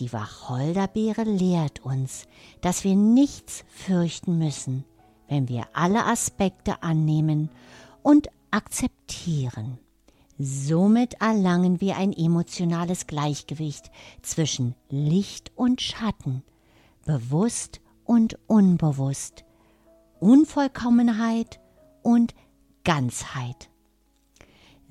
Die 0.00 0.12
Wacholderbeere 0.12 1.22
lehrt 1.22 1.78
uns, 1.84 2.26
dass 2.60 2.82
wir 2.82 2.96
nichts 2.96 3.64
fürchten 3.68 4.36
müssen, 4.36 4.84
wenn 5.28 5.48
wir 5.48 5.68
alle 5.74 6.06
Aspekte 6.06 6.82
annehmen 6.82 7.50
und 8.02 8.26
akzeptieren. 8.50 9.78
Somit 10.44 11.14
erlangen 11.20 11.80
wir 11.80 11.96
ein 11.96 12.12
emotionales 12.12 13.06
Gleichgewicht 13.06 13.92
zwischen 14.22 14.74
Licht 14.88 15.52
und 15.54 15.80
Schatten, 15.80 16.42
bewusst 17.06 17.80
und 18.04 18.36
unbewusst, 18.48 19.44
Unvollkommenheit 20.18 21.60
und 22.02 22.34
Ganzheit. 22.82 23.70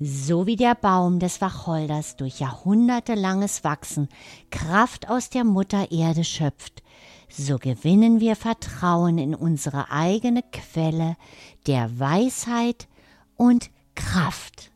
So 0.00 0.46
wie 0.46 0.56
der 0.56 0.74
Baum 0.74 1.18
des 1.18 1.42
Wacholders 1.42 2.16
durch 2.16 2.40
jahrhundertelanges 2.40 3.62
Wachsen 3.62 4.08
Kraft 4.50 5.10
aus 5.10 5.28
der 5.28 5.44
Mutter 5.44 5.92
Erde 5.92 6.24
schöpft, 6.24 6.82
so 7.28 7.58
gewinnen 7.58 8.20
wir 8.20 8.36
Vertrauen 8.36 9.18
in 9.18 9.34
unsere 9.34 9.90
eigene 9.90 10.42
Quelle 10.50 11.18
der 11.66 11.98
Weisheit 12.00 12.88
und 13.36 13.70
Kraft. 13.94 14.71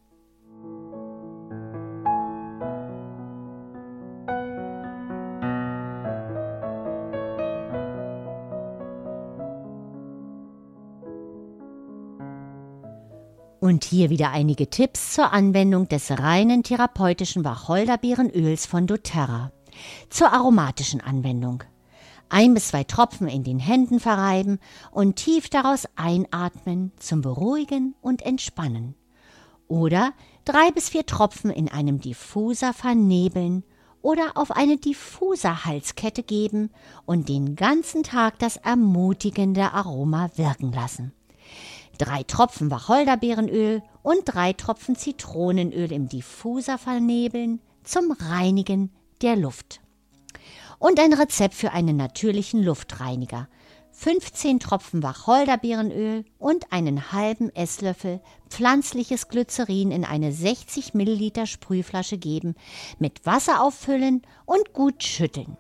Und 13.66 13.83
hier 13.83 14.11
wieder 14.11 14.31
einige 14.31 14.70
Tipps 14.70 15.12
zur 15.14 15.33
Anwendung 15.33 15.88
des 15.88 16.12
reinen 16.20 16.62
therapeutischen 16.62 17.44
Wacholderbeerenöls 17.44 18.64
von 18.64 18.87
doTERRA. 18.87 19.50
Zur 20.09 20.33
aromatischen 20.33 21.00
Anwendung. 21.00 21.64
Ein 22.29 22.55
bis 22.55 22.68
zwei 22.68 22.85
Tropfen 22.85 23.26
in 23.26 23.42
den 23.42 23.59
Händen 23.59 23.98
verreiben 23.98 24.61
und 24.92 25.16
tief 25.16 25.48
daraus 25.48 25.88
einatmen 25.96 26.92
zum 27.00 27.22
Beruhigen 27.22 27.96
und 28.02 28.22
Entspannen. 28.22 28.94
Oder 29.66 30.12
drei 30.44 30.70
bis 30.70 30.90
vier 30.90 31.05
Tropfen 31.05 31.50
in 31.50 31.68
einem 31.68 32.00
Diffuser 32.00 32.72
vernebeln 32.72 33.64
oder 34.00 34.37
auf 34.37 34.52
eine 34.52 34.76
Diffuserhalskette 34.76 36.22
geben 36.22 36.70
und 37.05 37.29
den 37.29 37.57
ganzen 37.57 38.05
Tag 38.05 38.38
das 38.38 38.59
ermutigende 38.59 39.72
Aroma 39.72 40.31
wirken 40.37 40.70
lassen 40.70 41.12
drei 41.99 42.23
Tropfen 42.23 42.71
Wacholderbeerenöl 42.71 43.83
und 44.03 44.21
drei 44.25 44.53
Tropfen 44.53 44.97
Zitronenöl 44.97 45.93
im 45.93 46.09
Diffuser 46.09 46.79
vernebeln 46.79 47.61
zum 47.85 48.13
Reinigen 48.13 48.91
der 49.23 49.37
Luft. 49.37 49.81
Und 50.79 51.01
ein 51.01 51.13
Rezept 51.13 51.55
für 51.55 51.73
einen 51.73 51.97
natürlichen 51.97 52.63
Luftreiniger. 52.63 53.49
15 53.93 54.61
Tropfen 54.61 55.03
Wacholderbeerenöl 55.03 56.25
und 56.39 56.71
einen 56.71 57.13
halben 57.13 57.49
Esslöffel 57.55 58.21
pflanzliches 58.51 59.29
Glycerin 59.29 59.91
in 59.91 60.05
eine 60.05 60.33
60 60.33 60.93
Milliliter 60.93 61.47
Sprühflasche 61.47 62.19
geben, 62.19 62.55
mit 62.99 63.25
Wasser 63.25 63.63
auffüllen 63.63 64.23
und 64.45 64.75
gut 64.75 65.03
schütteln. 65.03 65.57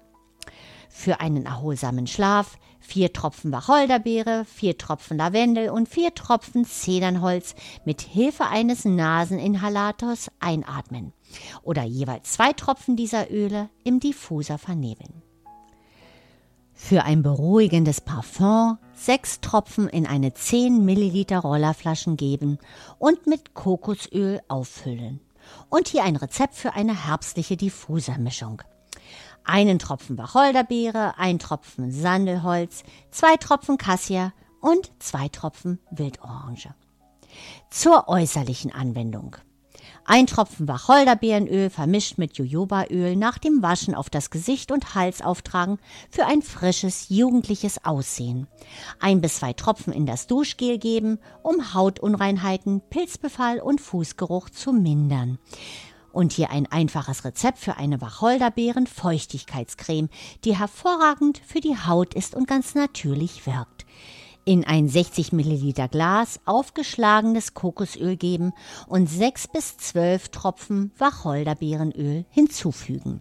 Für 0.98 1.20
einen 1.20 1.44
erholsamen 1.44 2.06
Schlaf 2.06 2.56
vier 2.80 3.12
Tropfen 3.12 3.52
Wacholderbeere, 3.52 4.46
vier 4.46 4.78
Tropfen 4.78 5.18
Lavendel 5.18 5.68
und 5.68 5.90
vier 5.90 6.14
Tropfen 6.14 6.64
Zedernholz 6.64 7.54
mit 7.84 8.00
Hilfe 8.00 8.46
eines 8.46 8.86
Naseninhalators 8.86 10.30
einatmen 10.40 11.12
oder 11.62 11.84
jeweils 11.84 12.32
zwei 12.32 12.54
Tropfen 12.54 12.96
dieser 12.96 13.30
Öle 13.30 13.68
im 13.84 14.00
Diffuser 14.00 14.56
vernebeln. 14.56 15.22
Für 16.72 17.04
ein 17.04 17.22
beruhigendes 17.22 18.00
Parfum 18.00 18.78
sechs 18.94 19.42
Tropfen 19.42 19.88
in 19.90 20.06
eine 20.06 20.32
10 20.32 20.82
Milliliter 20.82 21.40
Rollerflaschen 21.40 22.16
geben 22.16 22.58
und 22.98 23.26
mit 23.26 23.52
Kokosöl 23.52 24.40
auffüllen. 24.48 25.20
Und 25.68 25.88
hier 25.88 26.04
ein 26.04 26.16
Rezept 26.16 26.54
für 26.54 26.72
eine 26.72 27.06
herbstliche 27.06 27.58
Diffusermischung 27.58 28.62
einen 29.46 29.78
Tropfen 29.78 30.18
Wacholderbeere, 30.18 31.18
ein 31.18 31.38
Tropfen 31.38 31.90
Sandelholz, 31.90 32.82
zwei 33.10 33.36
Tropfen 33.36 33.78
Cassia 33.78 34.32
und 34.60 34.90
zwei 34.98 35.28
Tropfen 35.28 35.78
Wildorange. 35.90 36.74
Zur 37.70 38.08
äußerlichen 38.08 38.72
Anwendung. 38.72 39.36
Ein 40.04 40.28
Tropfen 40.28 40.68
Wacholderbeerenöl 40.68 41.68
vermischt 41.68 42.16
mit 42.16 42.38
Jojobaöl 42.38 43.16
nach 43.16 43.38
dem 43.38 43.60
Waschen 43.60 43.94
auf 43.94 44.08
das 44.08 44.30
Gesicht 44.30 44.70
und 44.70 44.94
Hals 44.94 45.20
auftragen 45.20 45.78
für 46.10 46.26
ein 46.26 46.42
frisches, 46.42 47.08
jugendliches 47.08 47.84
Aussehen. 47.84 48.46
Ein 49.00 49.20
bis 49.20 49.38
zwei 49.38 49.52
Tropfen 49.52 49.92
in 49.92 50.06
das 50.06 50.28
Duschgel 50.28 50.78
geben, 50.78 51.18
um 51.42 51.74
Hautunreinheiten, 51.74 52.82
Pilzbefall 52.88 53.58
und 53.58 53.80
Fußgeruch 53.80 54.48
zu 54.50 54.72
mindern. 54.72 55.38
Und 56.16 56.32
hier 56.32 56.50
ein 56.50 56.66
einfaches 56.72 57.24
Rezept 57.26 57.58
für 57.58 57.76
eine 57.76 58.00
Wacholderbeeren-Feuchtigkeitscreme, 58.00 60.08
die 60.44 60.56
hervorragend 60.56 61.42
für 61.44 61.60
die 61.60 61.76
Haut 61.76 62.14
ist 62.14 62.34
und 62.34 62.48
ganz 62.48 62.74
natürlich 62.74 63.46
wirkt. 63.46 63.84
In 64.46 64.64
ein 64.64 64.88
60 64.88 65.32
Milliliter 65.32 65.88
Glas 65.88 66.40
aufgeschlagenes 66.46 67.52
Kokosöl 67.52 68.16
geben 68.16 68.54
und 68.86 69.10
6 69.10 69.48
bis 69.48 69.76
12 69.76 70.30
Tropfen 70.30 70.90
Wacholderbeerenöl 70.96 72.24
hinzufügen. 72.30 73.20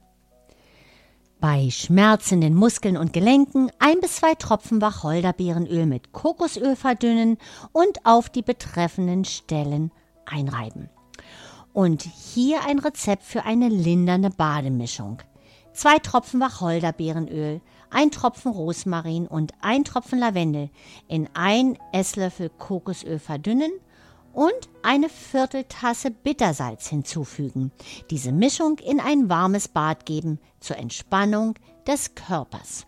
Bei 1.42 1.70
schmerzenden 1.72 2.56
Muskeln 2.56 2.96
und 2.96 3.12
Gelenken 3.12 3.72
ein 3.78 4.00
bis 4.00 4.16
zwei 4.16 4.36
Tropfen 4.36 4.80
Wacholderbeerenöl 4.80 5.86
mit 5.86 6.14
Kokosöl 6.14 6.78
verdünnen 6.78 7.40
und 7.74 8.06
auf 8.06 8.30
die 8.30 8.42
betreffenden 8.42 9.26
Stellen 9.26 9.92
einreiben. 10.26 10.90
Und 11.76 12.04
hier 12.04 12.62
ein 12.66 12.80
Rezept 12.80 13.24
für 13.24 13.44
eine 13.44 13.68
lindernde 13.68 14.30
Bademischung. 14.30 15.18
Zwei 15.74 16.00
Tropfen 16.00 16.40
Wacholderbeerenöl, 16.40 17.60
ein 17.90 18.12
Tropfen 18.12 18.54
Rosmarin 18.54 19.28
und 19.28 19.52
ein 19.60 19.84
Tropfen 19.84 20.20
Lavendel 20.20 20.70
in 21.10 21.28
ein 21.34 21.78
Esslöffel 21.92 22.50
Kokosöl 22.50 23.20
verdünnen 23.20 23.74
und 24.32 24.54
eine 24.84 25.10
Vierteltasse 25.10 26.12
Bittersalz 26.12 26.88
hinzufügen. 26.88 27.74
Diese 28.10 28.32
Mischung 28.32 28.78
in 28.78 29.02
ein 29.02 29.28
warmes 29.28 29.68
Bad 29.68 30.06
geben 30.06 30.40
zur 30.62 30.78
Entspannung 30.78 31.56
des 31.86 32.16
Körpers. 32.16 32.88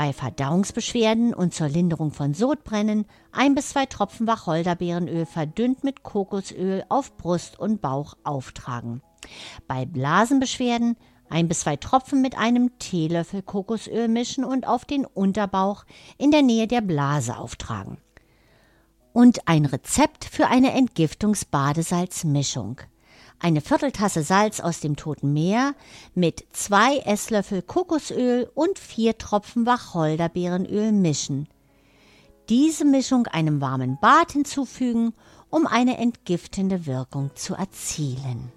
Bei 0.00 0.14
Verdauungsbeschwerden 0.14 1.34
und 1.34 1.52
zur 1.52 1.68
Linderung 1.68 2.10
von 2.10 2.32
Sodbrennen 2.32 3.04
ein 3.32 3.54
bis 3.54 3.68
zwei 3.68 3.84
Tropfen 3.84 4.26
Wacholderbeerenöl 4.26 5.26
verdünnt 5.26 5.84
mit 5.84 6.02
Kokosöl 6.02 6.84
auf 6.88 7.18
Brust 7.18 7.60
und 7.60 7.82
Bauch 7.82 8.14
auftragen. 8.24 9.02
Bei 9.68 9.84
Blasenbeschwerden 9.84 10.96
ein 11.28 11.48
bis 11.48 11.60
zwei 11.60 11.76
Tropfen 11.76 12.22
mit 12.22 12.38
einem 12.38 12.78
Teelöffel 12.78 13.42
Kokosöl 13.42 14.08
mischen 14.08 14.42
und 14.42 14.66
auf 14.66 14.86
den 14.86 15.04
Unterbauch 15.04 15.84
in 16.16 16.30
der 16.30 16.40
Nähe 16.40 16.66
der 16.66 16.80
Blase 16.80 17.36
auftragen. 17.36 17.98
Und 19.12 19.48
ein 19.48 19.66
Rezept 19.66 20.24
für 20.24 20.46
eine 20.46 20.72
Entgiftungsbadesalzmischung 20.72 22.80
eine 23.40 23.62
Vierteltasse 23.62 24.22
Salz 24.22 24.60
aus 24.60 24.80
dem 24.80 24.96
Toten 24.96 25.32
Meer 25.32 25.74
mit 26.14 26.44
zwei 26.52 26.98
Esslöffel 26.98 27.62
Kokosöl 27.62 28.50
und 28.54 28.78
vier 28.78 29.18
Tropfen 29.18 29.66
Wacholderbeerenöl 29.66 30.92
mischen. 30.92 31.48
Diese 32.48 32.84
Mischung 32.84 33.26
einem 33.26 33.60
warmen 33.60 33.98
Bad 34.00 34.32
hinzufügen, 34.32 35.14
um 35.48 35.66
eine 35.66 35.96
entgiftende 35.96 36.86
Wirkung 36.86 37.30
zu 37.34 37.54
erzielen. 37.54 38.52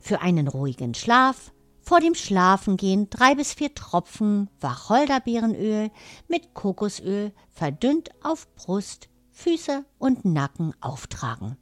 Für 0.00 0.20
einen 0.20 0.48
ruhigen 0.48 0.94
Schlaf 0.94 1.52
vor 1.80 1.98
dem 1.98 2.14
Schlafengehen 2.14 3.10
drei 3.10 3.34
bis 3.34 3.54
vier 3.54 3.74
Tropfen 3.74 4.48
Wacholderbeerenöl 4.60 5.90
mit 6.28 6.54
Kokosöl 6.54 7.32
verdünnt 7.50 8.10
auf 8.22 8.46
Brust, 8.54 9.08
Füße 9.32 9.84
und 9.98 10.24
Nacken 10.24 10.74
auftragen 10.80 11.56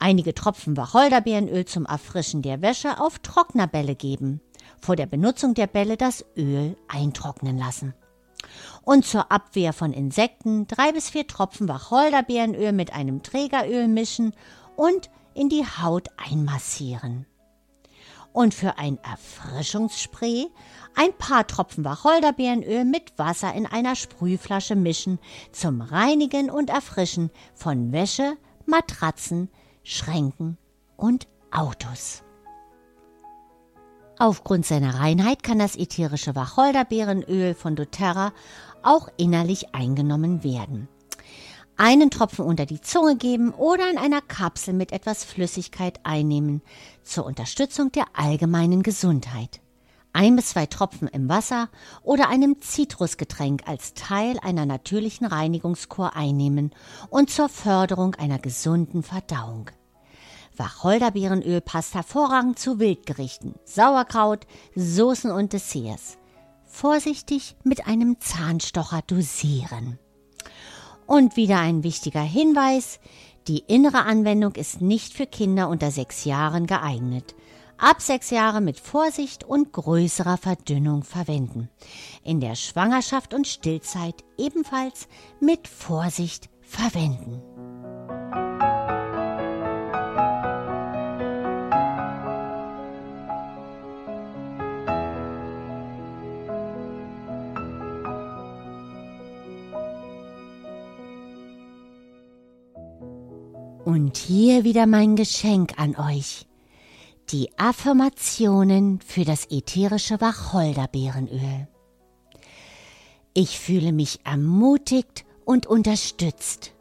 einige 0.00 0.34
Tropfen 0.34 0.76
Wacholderbeerenöl 0.76 1.64
zum 1.64 1.86
Erfrischen 1.86 2.42
der 2.42 2.62
Wäsche 2.62 3.00
auf 3.00 3.18
Trocknerbälle 3.20 3.94
geben. 3.94 4.40
Vor 4.80 4.96
der 4.96 5.06
Benutzung 5.06 5.54
der 5.54 5.66
Bälle 5.66 5.96
das 5.96 6.24
Öl 6.36 6.76
eintrocknen 6.88 7.58
lassen. 7.58 7.94
Und 8.82 9.04
zur 9.04 9.30
Abwehr 9.30 9.72
von 9.72 9.92
Insekten 9.92 10.66
drei 10.66 10.92
bis 10.92 11.10
vier 11.10 11.26
Tropfen 11.26 11.68
Wacholderbeerenöl 11.68 12.72
mit 12.72 12.92
einem 12.92 13.22
Trägeröl 13.22 13.86
mischen 13.88 14.32
und 14.76 15.10
in 15.34 15.48
die 15.48 15.64
Haut 15.64 16.08
einmassieren. 16.16 17.26
und 18.32 18.54
für 18.54 18.78
ein 18.78 18.98
Erfrischungsspray 19.02 20.48
ein 20.94 21.12
paar 21.18 21.46
Tropfen 21.46 21.84
Wacholderbeerenöl 21.84 22.84
mit 22.84 23.18
Wasser 23.18 23.52
in 23.54 23.66
einer 23.66 23.96
Sprühflasche 23.96 24.76
mischen 24.76 25.18
zum 25.52 25.80
Reinigen 25.80 26.50
und 26.50 26.70
Erfrischen 26.70 27.30
von 27.54 27.92
Wäsche, 27.92 28.36
Matratzen, 28.66 29.50
Schränken 29.82 30.58
und 30.96 31.26
Autos. 31.50 32.22
Aufgrund 34.18 34.66
seiner 34.66 34.96
Reinheit 35.00 35.42
kann 35.42 35.58
das 35.58 35.76
ätherische 35.76 36.34
Wacholderbeerenöl 36.36 37.54
von 37.54 37.74
doTERRA 37.74 38.32
auch 38.82 39.08
innerlich 39.16 39.74
eingenommen 39.74 40.44
werden. 40.44 40.88
Einen 41.76 42.10
Tropfen 42.10 42.44
unter 42.44 42.66
die 42.66 42.82
Zunge 42.82 43.16
geben 43.16 43.52
oder 43.54 43.90
in 43.90 43.96
einer 43.96 44.20
Kapsel 44.20 44.74
mit 44.74 44.92
etwas 44.92 45.24
Flüssigkeit 45.24 46.00
einnehmen 46.02 46.60
zur 47.02 47.24
Unterstützung 47.24 47.90
der 47.92 48.04
allgemeinen 48.12 48.82
Gesundheit. 48.82 49.62
Ein 50.12 50.36
bis 50.36 50.50
zwei 50.50 50.66
Tropfen 50.66 51.08
im 51.08 51.28
Wasser 51.28 51.68
oder 52.02 52.28
einem 52.28 52.60
Zitrusgetränk 52.60 53.62
als 53.66 53.94
Teil 53.94 54.38
einer 54.40 54.66
natürlichen 54.66 55.26
Reinigungskur 55.26 56.16
einnehmen 56.16 56.72
und 57.10 57.30
zur 57.30 57.48
Förderung 57.48 58.16
einer 58.16 58.38
gesunden 58.38 59.02
Verdauung. 59.02 59.70
Wacholderbeerenöl 60.56 61.60
passt 61.60 61.94
hervorragend 61.94 62.58
zu 62.58 62.78
Wildgerichten, 62.78 63.54
Sauerkraut, 63.64 64.46
Soßen 64.74 65.30
und 65.30 65.52
Desserts. 65.52 66.18
Vorsichtig 66.66 67.56
mit 67.64 67.86
einem 67.86 68.20
Zahnstocher 68.20 69.02
dosieren. 69.06 69.98
Und 71.06 71.36
wieder 71.36 71.58
ein 71.58 71.82
wichtiger 71.82 72.20
Hinweis, 72.20 73.00
die 73.48 73.60
innere 73.60 74.04
Anwendung 74.04 74.54
ist 74.54 74.80
nicht 74.80 75.14
für 75.14 75.26
Kinder 75.26 75.68
unter 75.68 75.90
sechs 75.90 76.24
Jahren 76.24 76.66
geeignet. 76.66 77.34
Ab 77.82 78.02
sechs 78.02 78.28
Jahre 78.28 78.60
mit 78.60 78.78
Vorsicht 78.78 79.42
und 79.42 79.72
größerer 79.72 80.36
Verdünnung 80.36 81.02
verwenden. 81.02 81.70
In 82.22 82.38
der 82.38 82.54
Schwangerschaft 82.54 83.32
und 83.32 83.46
Stillzeit 83.46 84.16
ebenfalls 84.36 85.08
mit 85.40 85.66
Vorsicht 85.66 86.50
verwenden. 86.60 87.40
Und 103.86 104.18
hier 104.18 104.64
wieder 104.64 104.84
mein 104.84 105.16
Geschenk 105.16 105.72
an 105.78 105.96
euch. 105.96 106.46
Die 107.32 107.48
Affirmationen 107.56 109.00
für 109.00 109.24
das 109.24 109.46
ätherische 109.50 110.20
Wacholderbeerenöl. 110.20 111.68
Ich 113.34 113.60
fühle 113.60 113.92
mich 113.92 114.18
ermutigt 114.24 115.24
und 115.44 115.68
unterstützt. 115.68 116.72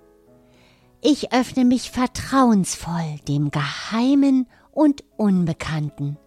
Ich 1.02 1.32
öffne 1.34 1.66
mich 1.66 1.92
vertrauensvoll 1.92 3.20
dem 3.28 3.52
Geheimen 3.52 4.48
und 4.72 5.04
Unbekannten. 5.18 6.18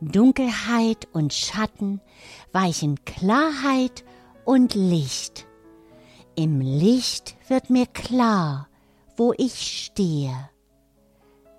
Dunkelheit 0.00 1.06
und 1.12 1.32
Schatten 1.32 2.00
weichen 2.52 3.04
Klarheit 3.04 4.04
und 4.44 4.74
Licht. 4.74 5.46
Im 6.34 6.60
Licht 6.60 7.36
wird 7.48 7.70
mir 7.70 7.86
klar, 7.86 8.68
wo 9.16 9.32
ich 9.36 9.54
stehe. 9.54 10.50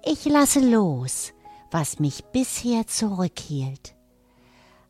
Ich 0.03 0.25
lasse 0.25 0.59
los, 0.59 1.33
was 1.71 1.99
mich 1.99 2.23
bisher 2.25 2.88
zurückhielt. 2.88 3.95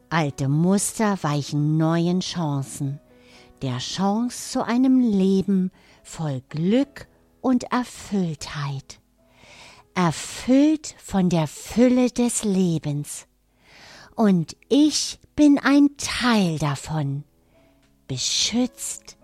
Alte 0.10 0.48
Muster 0.48 1.18
weichen 1.22 1.78
neuen 1.78 2.22
Chancen, 2.22 3.00
der 3.62 3.78
Chance 3.78 4.52
zu 4.52 4.66
einem 4.66 5.00
Leben 5.00 5.72
voll 6.04 6.42
Glück 6.50 7.08
und 7.42 7.66
Erfülltheit. 7.72 9.00
Erfüllt 9.94 10.96
von 10.98 11.30
der 11.30 11.48
Fülle 11.48 12.10
des 12.10 12.44
Lebens. 12.44 13.28
Und 14.16 14.56
ich 14.70 15.20
bin 15.36 15.60
ein 15.60 15.90
Teil 15.98 16.58
davon, 16.58 17.24
beschützt, 18.08 19.18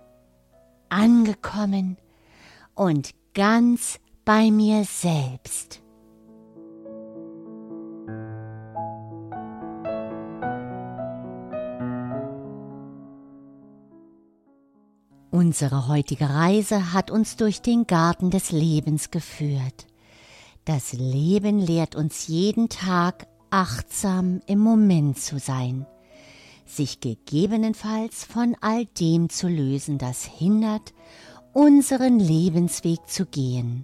angekommen 0.89 1.98
und 2.76 3.12
ganz 3.34 4.00
bei 4.24 4.52
mir 4.52 4.86
selbst. 4.86 5.82
Unsere 15.36 15.89
heutige 15.89 16.30
Reise 16.30 16.93
hat 16.93 17.12
uns 17.12 17.36
durch 17.36 17.62
den 17.62 17.88
Garten 17.88 18.30
des 18.30 18.54
Lebens 18.54 19.12
geführt. 19.12 19.86
Das 20.63 20.93
Leben 20.93 21.60
lehrt 21.60 21.93
uns 21.93 22.28
jeden 22.28 22.69
Tag 22.69 23.28
achtsam 23.50 24.39
im 24.48 24.60
Moment 24.60 25.19
zu 25.19 25.38
sein, 25.38 25.86
sich 26.65 27.02
gegebenenfalls 27.02 28.24
von 28.24 28.56
all 28.62 28.86
dem 28.86 29.28
zu 29.28 29.50
lösen, 29.50 29.98
das 29.98 30.24
hindert 30.24 30.93
unseren 31.52 32.17
Lebensweg 32.17 33.06
zu 33.06 33.26
gehen. 33.26 33.84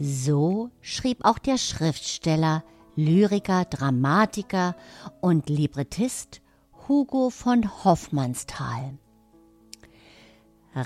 So 0.00 0.70
schrieb 0.80 1.24
auch 1.24 1.38
der 1.38 1.58
Schriftsteller, 1.58 2.64
Lyriker, 2.96 3.64
Dramatiker 3.64 4.74
und 5.20 5.48
Librettist 5.48 6.40
Hugo 6.88 7.30
von 7.30 7.84
Hoffmannsthal. 7.84 8.98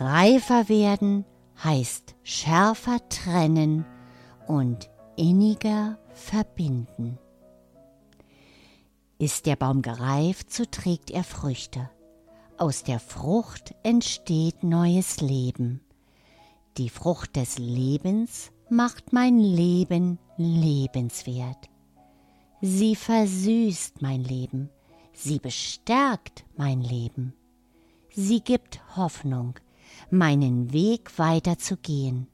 Reifer 0.01 0.69
werden 0.69 1.25
heißt 1.63 2.15
schärfer 2.23 2.99
trennen 3.09 3.85
und 4.47 4.91
inniger 5.17 5.99
verbinden. 6.13 7.19
Ist 9.19 9.47
der 9.47 9.57
Baum 9.57 9.83
gereift, 9.83 10.53
so 10.53 10.65
trägt 10.65 11.11
er 11.11 11.25
Früchte. 11.25 11.91
Aus 12.59 12.83
der 12.83 12.99
Frucht 12.99 13.75
entsteht 13.83 14.63
neues 14.63 15.21
Leben. 15.21 15.81
Die 16.79 16.89
Frucht 16.89 17.37
des 17.37 17.59
Lebens 17.59 18.51
macht 18.69 19.13
mein 19.13 19.39
Leben 19.39 20.19
lebenswert. 20.37 21.69
Sie 22.61 22.97
versüßt 22.97 24.01
mein 24.01 24.25
Leben, 24.25 24.71
sie 25.13 25.39
bestärkt 25.39 26.45
mein 26.57 26.81
Leben. 26.81 27.35
Sie 28.15 28.41
gibt 28.41 28.81
Hoffnung, 28.97 29.55
meinen 30.11 30.73
Weg 30.73 31.19
weiterzugehen, 31.19 32.29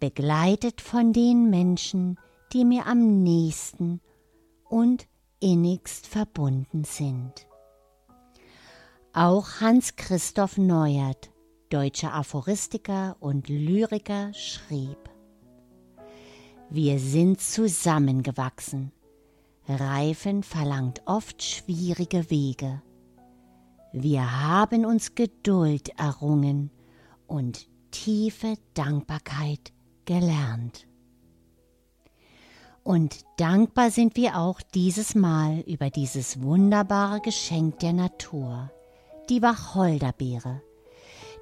begleitet 0.00 0.80
von 0.80 1.12
den 1.12 1.50
Menschen, 1.50 2.18
die 2.52 2.64
mir 2.64 2.86
am 2.86 3.22
nächsten 3.22 4.00
und 4.68 5.06
innigst 5.40 6.06
verbunden 6.06 6.84
sind. 6.84 7.46
Auch 9.12 9.60
Hans 9.60 9.96
Christoph 9.96 10.58
Neuert, 10.58 11.30
deutscher 11.70 12.14
Aphoristiker 12.14 13.16
und 13.20 13.48
Lyriker, 13.48 14.32
schrieb 14.34 14.98
Wir 16.68 16.98
sind 16.98 17.40
zusammengewachsen. 17.40 18.92
Reifen 19.68 20.42
verlangt 20.42 21.02
oft 21.06 21.42
schwierige 21.42 22.30
Wege. 22.30 22.82
Wir 23.92 24.46
haben 24.46 24.84
uns 24.84 25.14
Geduld 25.14 25.88
errungen 25.98 26.70
und 27.26 27.66
tiefe 27.90 28.54
Dankbarkeit 28.74 29.72
gelernt. 30.04 30.86
Und 32.82 33.24
dankbar 33.36 33.90
sind 33.90 34.16
wir 34.16 34.38
auch 34.38 34.60
dieses 34.62 35.14
Mal 35.14 35.60
über 35.66 35.90
dieses 35.90 36.40
wunderbare 36.40 37.20
Geschenk 37.20 37.80
der 37.80 37.92
Natur 37.92 38.70
die 39.28 39.42
Wacholderbeere, 39.42 40.62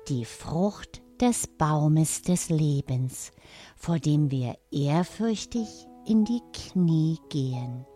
die 0.08 0.24
Frucht 0.24 1.02
des 1.20 1.46
Baumes 1.46 2.22
des 2.22 2.48
Lebens, 2.48 3.30
vor 3.76 3.98
dem 3.98 4.30
wir 4.30 4.56
ehrfürchtig 4.70 5.68
in 6.06 6.24
die 6.24 6.40
Knie 6.52 7.18
gehen. 7.28 7.86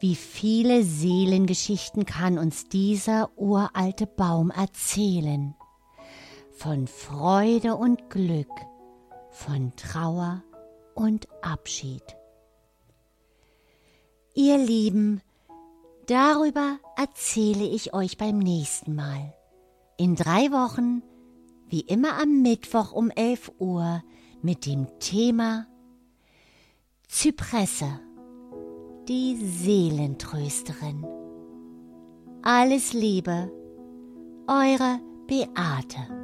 Wie 0.00 0.14
viele 0.14 0.84
Seelengeschichten 0.84 2.04
kann 2.04 2.38
uns 2.38 2.64
dieser 2.68 3.30
uralte 3.36 4.06
Baum 4.06 4.50
erzählen? 4.50 5.54
Von 6.58 6.86
Freude 6.86 7.76
und 7.76 8.10
Glück, 8.10 8.50
von 9.30 9.72
Trauer 9.76 10.42
und 10.94 11.28
Abschied. 11.42 12.02
Ihr 14.34 14.58
Lieben, 14.58 15.22
Darüber 16.08 16.78
erzähle 16.96 17.64
ich 17.64 17.92
euch 17.92 18.16
beim 18.16 18.38
nächsten 18.38 18.94
Mal. 18.94 19.34
In 19.98 20.16
drei 20.16 20.50
Wochen, 20.50 21.02
wie 21.68 21.82
immer 21.82 22.18
am 22.18 22.40
Mittwoch 22.40 22.92
um 22.92 23.10
11 23.10 23.52
Uhr, 23.58 24.02
mit 24.40 24.64
dem 24.64 24.86
Thema 25.00 25.66
Zypresse, 27.08 28.00
die 29.06 29.36
Seelentrösterin. 29.36 31.06
Alles 32.40 32.94
Liebe, 32.94 33.52
eure 34.46 34.98
Beate. 35.26 36.17